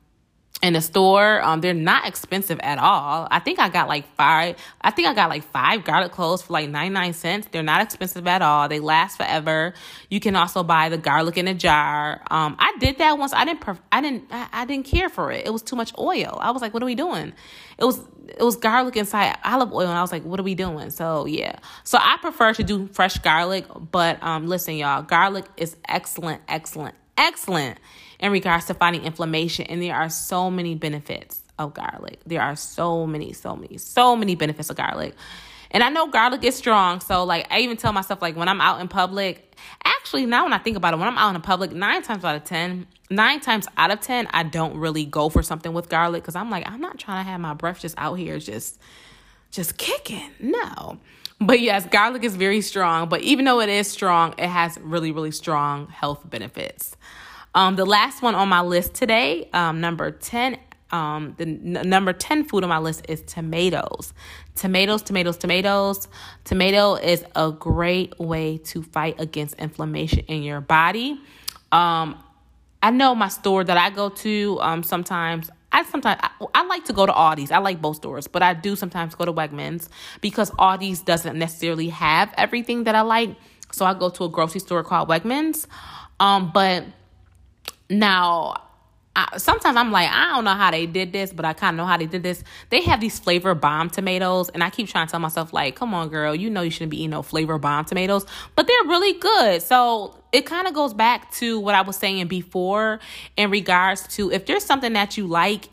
in 0.62 0.74
the 0.74 0.82
store. 0.82 1.42
Um, 1.44 1.62
they're 1.62 1.74
not 1.74 2.08
expensive 2.08 2.60
at 2.62 2.80
all. 2.80 3.28
I 3.30 3.40
think 3.40 3.60
I 3.60 3.70
got 3.70 3.88
like 3.88 4.06
five. 4.16 4.56
I 4.82 4.92
think 4.92 5.08
I 5.08 5.14
got 5.14 5.30
like 5.30 5.44
five 5.44 5.84
garlic 5.84 6.12
cloves 6.12 6.42
for 6.42 6.54
like 6.54 6.70
ninety 6.70 6.94
nine 6.94 7.14
cents. 7.14 7.48
They're 7.52 7.64
not 7.64 7.82
expensive 7.82 8.26
at 8.28 8.42
all. 8.42 8.68
They 8.68 8.80
last 8.80 9.18
forever. 9.18 9.74
You 10.10 10.20
can 10.20 10.36
also 10.36 10.64
buy 10.64 10.90
the 10.90 10.98
garlic 10.98 11.38
in 11.38 11.48
a 11.48 11.54
jar. 11.54 12.22
Um, 12.32 12.56
I 12.60 12.76
did 12.80 12.98
that 12.98 13.18
once. 13.18 13.34
I 13.34 13.46
didn't. 13.46 13.64
I 13.92 14.02
didn't. 14.02 14.26
I, 14.32 14.48
I 14.52 14.66
didn't 14.66 14.86
care 14.88 15.10
for 15.10 15.32
it. 15.32 15.46
It 15.46 15.52
was 15.52 15.62
too 15.62 15.76
much 15.76 15.94
oil. 15.98 16.38
I 16.42 16.52
was 16.52 16.62
like, 16.62 16.74
what 16.74 16.82
are 16.82 16.88
we 16.88 16.96
doing? 16.96 17.34
It 17.78 17.86
was. 17.86 18.00
It 18.28 18.44
was 18.44 18.58
garlic 18.58 18.98
inside 18.98 19.38
olive 19.46 19.72
oil, 19.72 19.88
and 19.88 19.98
I 19.98 20.02
was 20.02 20.12
like, 20.12 20.24
what 20.24 20.38
are 20.38 20.44
we 20.44 20.54
doing? 20.54 20.90
So 20.90 21.26
yeah. 21.26 21.60
So 21.86 21.98
I 21.98 22.18
prefer 22.22 22.54
to 22.56 22.64
do 22.64 22.88
fresh 22.88 23.18
garlic, 23.20 23.66
but 23.90 24.22
um, 24.22 24.48
listen, 24.48 24.76
y'all, 24.76 25.02
garlic 25.02 25.46
is 25.56 25.78
excellent, 25.88 26.42
excellent, 26.50 26.94
excellent 27.18 27.80
in 28.20 28.34
regards 28.34 28.66
to 28.66 28.74
fighting 28.74 29.06
inflammation. 29.06 29.66
And 29.68 29.82
there 29.82 29.96
are 29.96 30.10
so 30.10 30.52
many 30.52 30.76
benefits 30.76 31.42
of 31.58 31.74
garlic. 31.74 32.20
There 32.26 32.42
are 32.42 32.58
so 32.58 33.08
many, 33.08 33.32
so 33.32 33.56
many, 33.56 33.78
so 33.78 34.16
many 34.18 34.36
benefits 34.36 34.70
of 34.70 34.76
garlic. 34.76 35.16
And 35.72 35.84
I 35.84 35.90
know 35.90 36.08
garlic 36.08 36.44
is 36.44 36.56
strong. 36.56 37.00
So, 37.00 37.24
like, 37.24 37.48
I 37.52 37.60
even 37.60 37.78
tell 37.78 37.94
myself, 37.94 38.22
like, 38.22 38.36
when 38.36 38.48
I'm 38.48 38.62
out 38.62 38.82
in 38.82 38.88
public, 38.88 39.56
actually, 39.84 40.26
now 40.26 40.44
when 40.44 40.54
I 40.54 40.58
think 40.58 40.78
about 40.78 40.94
it, 40.94 40.98
when 40.98 41.08
I'm 41.08 41.18
out 41.18 41.36
in 41.36 41.42
public, 41.42 41.72
nine 41.72 42.02
times 42.02 42.24
out 42.24 42.36
of 42.36 42.44
10, 42.44 42.88
nine 43.10 43.40
times 43.40 43.68
out 43.78 43.92
of 43.92 44.00
10, 44.02 44.28
I 44.32 44.44
don't 44.44 44.78
really 44.78 45.06
go 45.06 45.30
for 45.30 45.44
something 45.44 45.74
with 45.74 45.90
garlic 45.90 46.24
because 46.24 46.36
I'm 46.36 46.50
like, 46.50 46.70
I'm 46.70 46.82
not 46.82 46.98
trying 46.98 47.24
to 47.24 47.30
have 47.30 47.40
my 47.40 47.54
breath 47.54 47.82
just 47.82 47.96
out 47.98 48.16
here 48.16 48.40
just, 48.40 48.80
just 49.52 49.78
kicking. 49.78 50.32
No. 50.40 51.00
But 51.40 51.60
yes, 51.60 51.86
garlic 51.86 52.24
is 52.24 52.36
very 52.36 52.62
strong. 52.62 53.10
But 53.10 53.22
even 53.22 53.46
though 53.46 53.60
it 53.60 53.70
is 53.70 53.88
strong, 53.88 54.34
it 54.38 54.48
has 54.48 54.78
really, 54.82 55.12
really 55.12 55.32
strong 55.32 55.88
health 55.88 56.28
benefits. 56.28 56.96
Um, 57.54 57.76
the 57.76 57.86
last 57.86 58.22
one 58.22 58.36
on 58.36 58.50
my 58.50 58.62
list 58.62 58.94
today, 58.94 59.50
um, 59.54 59.82
number 59.82 60.12
10, 60.12 60.58
um, 60.92 61.36
the 61.38 61.44
n- 61.44 61.90
number 61.90 62.14
10 62.14 62.46
food 62.46 62.64
on 62.64 62.70
my 62.70 62.80
list 62.80 63.06
is 63.10 63.22
tomatoes. 63.22 64.14
Tomatoes, 64.56 65.02
tomatoes, 65.02 65.38
tomatoes. 65.38 66.08
Tomato 66.44 66.96
is 66.96 67.26
a 67.36 67.52
great 67.52 68.18
way 68.20 68.58
to 68.60 68.84
fight 68.84 69.20
against 69.20 69.56
inflammation 69.56 70.20
in 70.28 70.44
your 70.44 70.62
body. 70.62 71.20
Um, 71.72 72.22
I 72.82 72.92
know 72.92 73.16
my 73.16 73.28
store 73.28 73.64
that 73.64 73.78
I 73.78 73.90
go 73.90 74.10
to 74.10 74.58
um, 74.62 74.84
sometimes. 74.84 75.50
I 75.72 75.84
sometimes 75.84 76.20
I, 76.24 76.30
I, 76.56 76.66
like 76.66 76.86
to 76.86 76.94
go 76.94 77.06
to 77.06 77.12
Aldi's. 77.12 77.52
I 77.52 77.58
like 77.58 77.82
both 77.82 77.98
stores, 77.98 78.28
but 78.28 78.42
I 78.42 78.54
do 78.54 78.76
sometimes 78.76 79.16
go 79.16 79.26
to 79.26 79.34
Wegmans 79.34 79.90
because 80.22 80.50
Aldi's 80.52 81.02
doesn't 81.02 81.38
necessarily 81.38 81.90
have 81.90 82.34
everything 82.38 82.86
that 82.86 82.96
I 82.96 83.02
like. 83.02 83.36
So 83.72 83.86
I 83.86 83.94
go 83.94 84.10
to 84.12 84.24
a 84.24 84.30
grocery 84.30 84.62
store 84.62 84.84
called 84.84 85.10
Wegmans. 85.10 85.68
Um, 86.20 86.52
but 86.54 86.86
now, 87.90 88.56
I, 89.18 89.38
sometimes 89.38 89.76
I'm 89.76 89.92
like, 89.92 90.12
I 90.12 90.36
don't 90.36 90.44
know 90.44 90.54
how 90.54 90.70
they 90.70 90.86
did 90.86 91.12
this, 91.12 91.34
but 91.34 91.44
I 91.44 91.54
kind 91.54 91.74
of 91.74 91.78
know 91.78 91.88
how 91.88 91.98
they 91.98 92.06
did 92.06 92.22
this. 92.22 92.44
They 92.70 92.82
have 92.84 93.02
these 93.02 93.18
flavor 93.18 93.56
bomb 93.56 93.90
tomatoes, 93.90 94.50
and 94.50 94.64
I 94.64 94.70
keep 94.70 94.88
trying 94.88 95.08
to 95.08 95.12
tell 95.12 95.20
myself, 95.20 95.52
like, 95.52 95.76
come 95.76 95.96
on, 95.96 96.10
girl, 96.10 96.36
you 96.36 96.52
know 96.52 96.62
you 96.62 96.70
shouldn't 96.70 96.92
be 96.92 96.98
eating 96.98 97.10
no 97.10 97.24
flavor 97.24 97.58
bomb 97.58 97.86
tomatoes, 97.86 98.28
but 98.56 98.68
they're 98.68 98.84
really 98.84 99.14
good. 99.20 99.64
So 99.64 100.16
it 100.32 100.46
kind 100.46 100.68
of 100.68 100.76
goes 100.76 100.94
back 100.94 101.32
to 101.34 101.60
what 101.60 101.74
I 101.74 101.82
was 101.82 101.96
saying 101.96 102.28
before 102.28 103.00
in 103.36 103.50
regards 103.50 104.08
to 104.18 104.32
if 104.32 104.46
there's 104.46 104.64
something 104.64 104.94
that 104.94 105.18
you 105.18 105.26
like 105.26 105.70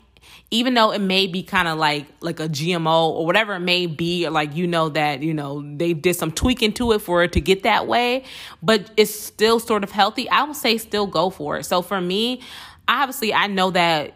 even 0.51 0.75
though 0.75 0.91
it 0.91 1.01
may 1.01 1.27
be 1.27 1.43
kind 1.43 1.67
of 1.67 1.77
like 1.77 2.05
like 2.21 2.39
a 2.39 2.47
GMO 2.47 3.09
or 3.09 3.25
whatever 3.25 3.55
it 3.55 3.61
may 3.61 3.87
be, 3.87 4.25
or 4.25 4.29
like 4.29 4.55
you 4.55 4.67
know 4.67 4.89
that 4.89 5.21
you 5.21 5.33
know 5.33 5.63
they 5.75 5.93
did 5.93 6.15
some 6.15 6.31
tweaking 6.31 6.71
to 6.73 6.91
it 6.93 6.99
for 6.99 7.23
it 7.23 7.33
to 7.33 7.41
get 7.41 7.63
that 7.63 7.87
way, 7.87 8.23
but 8.61 8.91
it's 8.95 9.13
still 9.13 9.59
sort 9.59 9.83
of 9.83 9.91
healthy. 9.91 10.29
I 10.29 10.43
would 10.43 10.55
say 10.55 10.77
still 10.77 11.07
go 11.07 11.29
for 11.29 11.57
it. 11.57 11.63
So 11.65 11.81
for 11.81 11.99
me, 11.99 12.41
obviously 12.87 13.33
I 13.33 13.47
know 13.47 13.71
that 13.71 14.13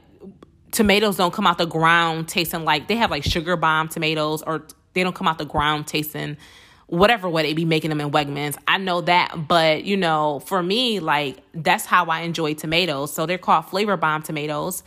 tomatoes 0.72 1.18
don't 1.18 1.34
come 1.34 1.48
out 1.48 1.58
the 1.58 1.66
ground 1.66 2.28
tasting 2.28 2.64
like 2.64 2.88
they 2.88 2.96
have 2.96 3.12
like 3.12 3.24
sugar 3.24 3.56
bomb 3.58 3.88
tomatoes 3.88 4.44
or 4.44 4.66
they 4.94 5.04
don't 5.04 5.16
come 5.16 5.28
out 5.28 5.38
the 5.38 5.46
ground 5.46 5.88
tasting 5.88 6.38
whatever 6.90 7.30
way 7.30 7.44
they 7.44 7.54
be 7.54 7.66
making 7.66 7.90
them 7.90 8.02
in 8.02 8.10
Wegmans. 8.10 8.58
I 8.68 8.80
know 8.80 9.02
that, 9.02 9.48
but 9.48 9.84
you 9.84 9.96
know, 9.96 10.40
for 10.40 10.62
me, 10.62 11.00
like 11.00 11.38
that's 11.54 11.86
how 11.86 12.06
I 12.06 12.22
enjoy 12.22 12.56
tomatoes. 12.56 13.14
So 13.14 13.26
they're 13.26 13.38
called 13.38 13.66
flavor 13.66 13.96
bomb 13.96 14.24
tomatoes. 14.24 14.84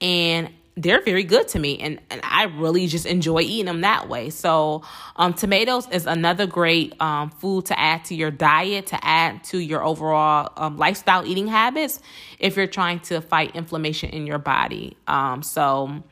And 0.00 0.50
they're 0.82 1.02
very 1.02 1.24
good 1.24 1.46
to 1.48 1.58
me 1.58 1.78
and, 1.78 2.00
and 2.10 2.20
I 2.24 2.44
really 2.44 2.86
just 2.86 3.06
enjoy 3.06 3.40
eating 3.40 3.66
them 3.66 3.82
that 3.82 4.08
way. 4.08 4.30
So, 4.30 4.82
um, 5.16 5.34
tomatoes 5.34 5.88
is 5.90 6.06
another 6.06 6.46
great 6.46 7.00
um, 7.00 7.30
food 7.30 7.66
to 7.66 7.78
add 7.78 8.04
to 8.06 8.14
your 8.14 8.30
diet, 8.30 8.86
to 8.88 9.04
add 9.04 9.44
to 9.44 9.58
your 9.58 9.84
overall 9.84 10.52
um, 10.56 10.78
lifestyle 10.78 11.26
eating 11.26 11.48
habits 11.48 12.00
if 12.38 12.56
you're 12.56 12.66
trying 12.66 13.00
to 13.00 13.20
fight 13.20 13.54
inflammation 13.54 14.10
in 14.10 14.26
your 14.26 14.38
body. 14.38 14.96
Um, 15.06 15.42
so, 15.42 16.02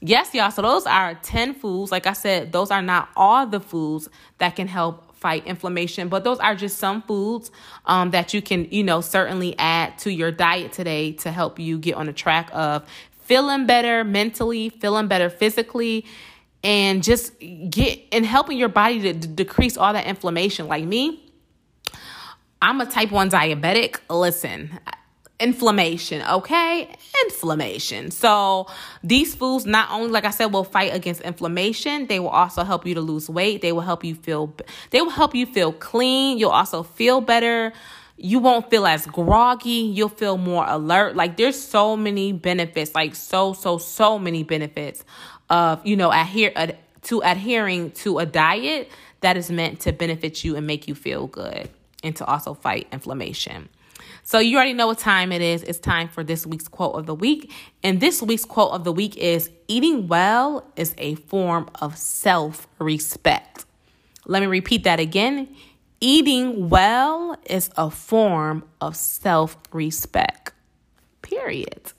yes, 0.00 0.34
y'all. 0.34 0.50
So, 0.50 0.62
those 0.62 0.86
are 0.86 1.14
10 1.14 1.54
foods. 1.54 1.90
Like 1.90 2.06
I 2.06 2.12
said, 2.12 2.52
those 2.52 2.70
are 2.70 2.82
not 2.82 3.08
all 3.16 3.46
the 3.46 3.60
foods 3.60 4.08
that 4.38 4.56
can 4.56 4.68
help 4.68 5.08
fight 5.18 5.44
inflammation 5.48 6.08
but 6.08 6.22
those 6.22 6.38
are 6.38 6.54
just 6.54 6.78
some 6.78 7.02
foods 7.02 7.50
um, 7.86 8.12
that 8.12 8.32
you 8.32 8.40
can 8.40 8.68
you 8.70 8.84
know 8.84 9.00
certainly 9.00 9.58
add 9.58 9.98
to 9.98 10.12
your 10.12 10.30
diet 10.30 10.72
today 10.72 11.10
to 11.10 11.32
help 11.32 11.58
you 11.58 11.76
get 11.76 11.96
on 11.96 12.06
the 12.06 12.12
track 12.12 12.48
of 12.52 12.88
feeling 13.28 13.66
better 13.66 14.04
mentally, 14.04 14.70
feeling 14.70 15.06
better 15.06 15.28
physically, 15.28 16.06
and 16.64 17.02
just 17.04 17.32
get 17.70 18.00
and 18.10 18.26
helping 18.26 18.58
your 18.58 18.70
body 18.70 19.00
to 19.02 19.12
d- 19.12 19.28
decrease 19.28 19.76
all 19.76 19.92
that 19.92 20.06
inflammation. 20.06 20.66
Like 20.66 20.84
me, 20.84 21.22
I'm 22.60 22.80
a 22.80 22.86
type 22.86 23.12
1 23.12 23.30
diabetic. 23.30 23.98
Listen, 24.10 24.80
inflammation, 25.38 26.22
okay? 26.22 26.88
Inflammation. 27.26 28.10
So 28.10 28.66
these 29.04 29.34
foods 29.34 29.66
not 29.66 29.90
only 29.92 30.08
like 30.08 30.24
I 30.24 30.30
said 30.30 30.46
will 30.46 30.64
fight 30.64 30.94
against 30.94 31.20
inflammation, 31.20 32.06
they 32.06 32.18
will 32.18 32.28
also 32.30 32.64
help 32.64 32.86
you 32.86 32.94
to 32.94 33.00
lose 33.02 33.28
weight. 33.28 33.60
They 33.60 33.72
will 33.72 33.82
help 33.82 34.02
you 34.04 34.14
feel 34.14 34.54
they 34.90 35.02
will 35.02 35.10
help 35.10 35.34
you 35.34 35.46
feel 35.46 35.72
clean. 35.72 36.38
You'll 36.38 36.50
also 36.50 36.82
feel 36.82 37.20
better. 37.20 37.74
You 38.18 38.40
won't 38.40 38.68
feel 38.68 38.86
as 38.86 39.06
groggy. 39.06 39.70
You'll 39.70 40.08
feel 40.08 40.36
more 40.36 40.64
alert. 40.66 41.14
Like 41.14 41.36
there's 41.36 41.60
so 41.60 41.96
many 41.96 42.32
benefits, 42.32 42.94
like 42.94 43.14
so 43.14 43.52
so 43.52 43.78
so 43.78 44.18
many 44.18 44.42
benefits 44.42 45.04
of, 45.48 45.84
you 45.86 45.96
know, 45.96 46.10
adhere 46.10 46.52
uh, 46.56 46.72
to 47.02 47.20
adhering 47.20 47.92
to 47.92 48.18
a 48.18 48.26
diet 48.26 48.90
that 49.20 49.36
is 49.36 49.50
meant 49.50 49.80
to 49.80 49.92
benefit 49.92 50.44
you 50.44 50.56
and 50.56 50.66
make 50.66 50.88
you 50.88 50.94
feel 50.94 51.26
good 51.26 51.70
and 52.02 52.14
to 52.16 52.24
also 52.24 52.54
fight 52.54 52.88
inflammation. 52.92 53.68
So 54.22 54.38
you 54.40 54.56
already 54.56 54.74
know 54.74 54.88
what 54.88 54.98
time 54.98 55.32
it 55.32 55.40
is. 55.40 55.62
It's 55.62 55.78
time 55.78 56.08
for 56.08 56.22
this 56.22 56.46
week's 56.46 56.68
quote 56.68 56.96
of 56.96 57.06
the 57.06 57.14
week. 57.14 57.52
And 57.82 58.00
this 58.00 58.20
week's 58.20 58.44
quote 58.44 58.72
of 58.72 58.84
the 58.84 58.92
week 58.92 59.16
is 59.16 59.50
Eating 59.68 60.06
well 60.06 60.70
is 60.76 60.94
a 60.98 61.14
form 61.14 61.70
of 61.80 61.96
self 61.96 62.68
respect. 62.78 63.64
Let 64.26 64.40
me 64.40 64.46
repeat 64.46 64.84
that 64.84 65.00
again. 65.00 65.56
Eating 66.00 66.68
well 66.68 67.36
is 67.46 67.70
a 67.76 67.90
form 67.90 68.62
of 68.80 68.94
self 68.94 69.56
respect. 69.72 70.52
Period. 71.22 71.92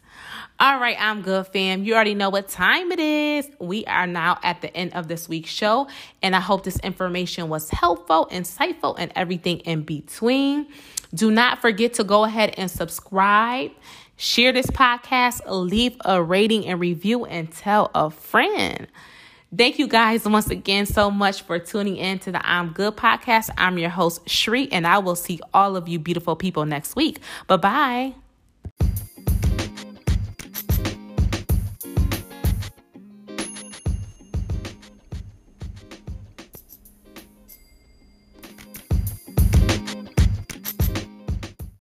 All 0.57 0.79
right, 0.79 0.95
I'm 0.99 1.21
good, 1.21 1.47
fam. 1.47 1.83
You 1.83 1.95
already 1.95 2.15
know 2.15 2.29
what 2.29 2.47
time 2.47 2.91
it 2.93 2.99
is. 2.99 3.49
We 3.59 3.85
are 3.85 4.07
now 4.07 4.39
at 4.43 4.62
the 4.62 4.75
end 4.75 4.93
of 4.93 5.07
this 5.07 5.27
week's 5.27 5.49
show, 5.49 5.88
and 6.21 6.33
I 6.35 6.39
hope 6.39 6.63
this 6.63 6.79
information 6.79 7.49
was 7.49 7.69
helpful, 7.69 8.27
insightful, 8.31 8.95
and 8.97 9.12
everything 9.15 9.59
in 9.59 9.83
between. 9.83 10.67
Do 11.13 11.29
not 11.31 11.59
forget 11.59 11.93
to 11.95 12.03
go 12.05 12.23
ahead 12.23 12.53
and 12.57 12.69
subscribe, 12.71 13.71
share 14.15 14.51
this 14.53 14.67
podcast, 14.67 15.41
leave 15.45 15.95
a 16.05 16.21
rating 16.23 16.65
and 16.67 16.79
review, 16.79 17.25
and 17.25 17.51
tell 17.51 17.91
a 17.95 18.09
friend. 18.09 18.88
Thank 19.55 19.79
you 19.79 19.88
guys 19.88 20.25
once 20.25 20.49
again 20.51 20.85
so 20.85 21.09
much 21.09 21.41
for 21.41 21.57
tuning 21.57 21.97
in 21.97 22.19
to 22.19 22.31
the 22.31 22.47
I'm 22.47 22.71
Good 22.71 22.95
podcast. 22.95 23.49
I'm 23.57 23.79
your 23.79 23.89
host, 23.89 24.29
Shri, 24.29 24.71
and 24.71 24.85
I 24.85 24.99
will 24.99 25.15
see 25.15 25.39
all 25.53 25.75
of 25.75 25.88
you 25.88 25.97
beautiful 25.97 26.35
people 26.35 26.65
next 26.65 26.95
week. 26.95 27.19
Bye 27.47 27.57
bye. 27.57 28.13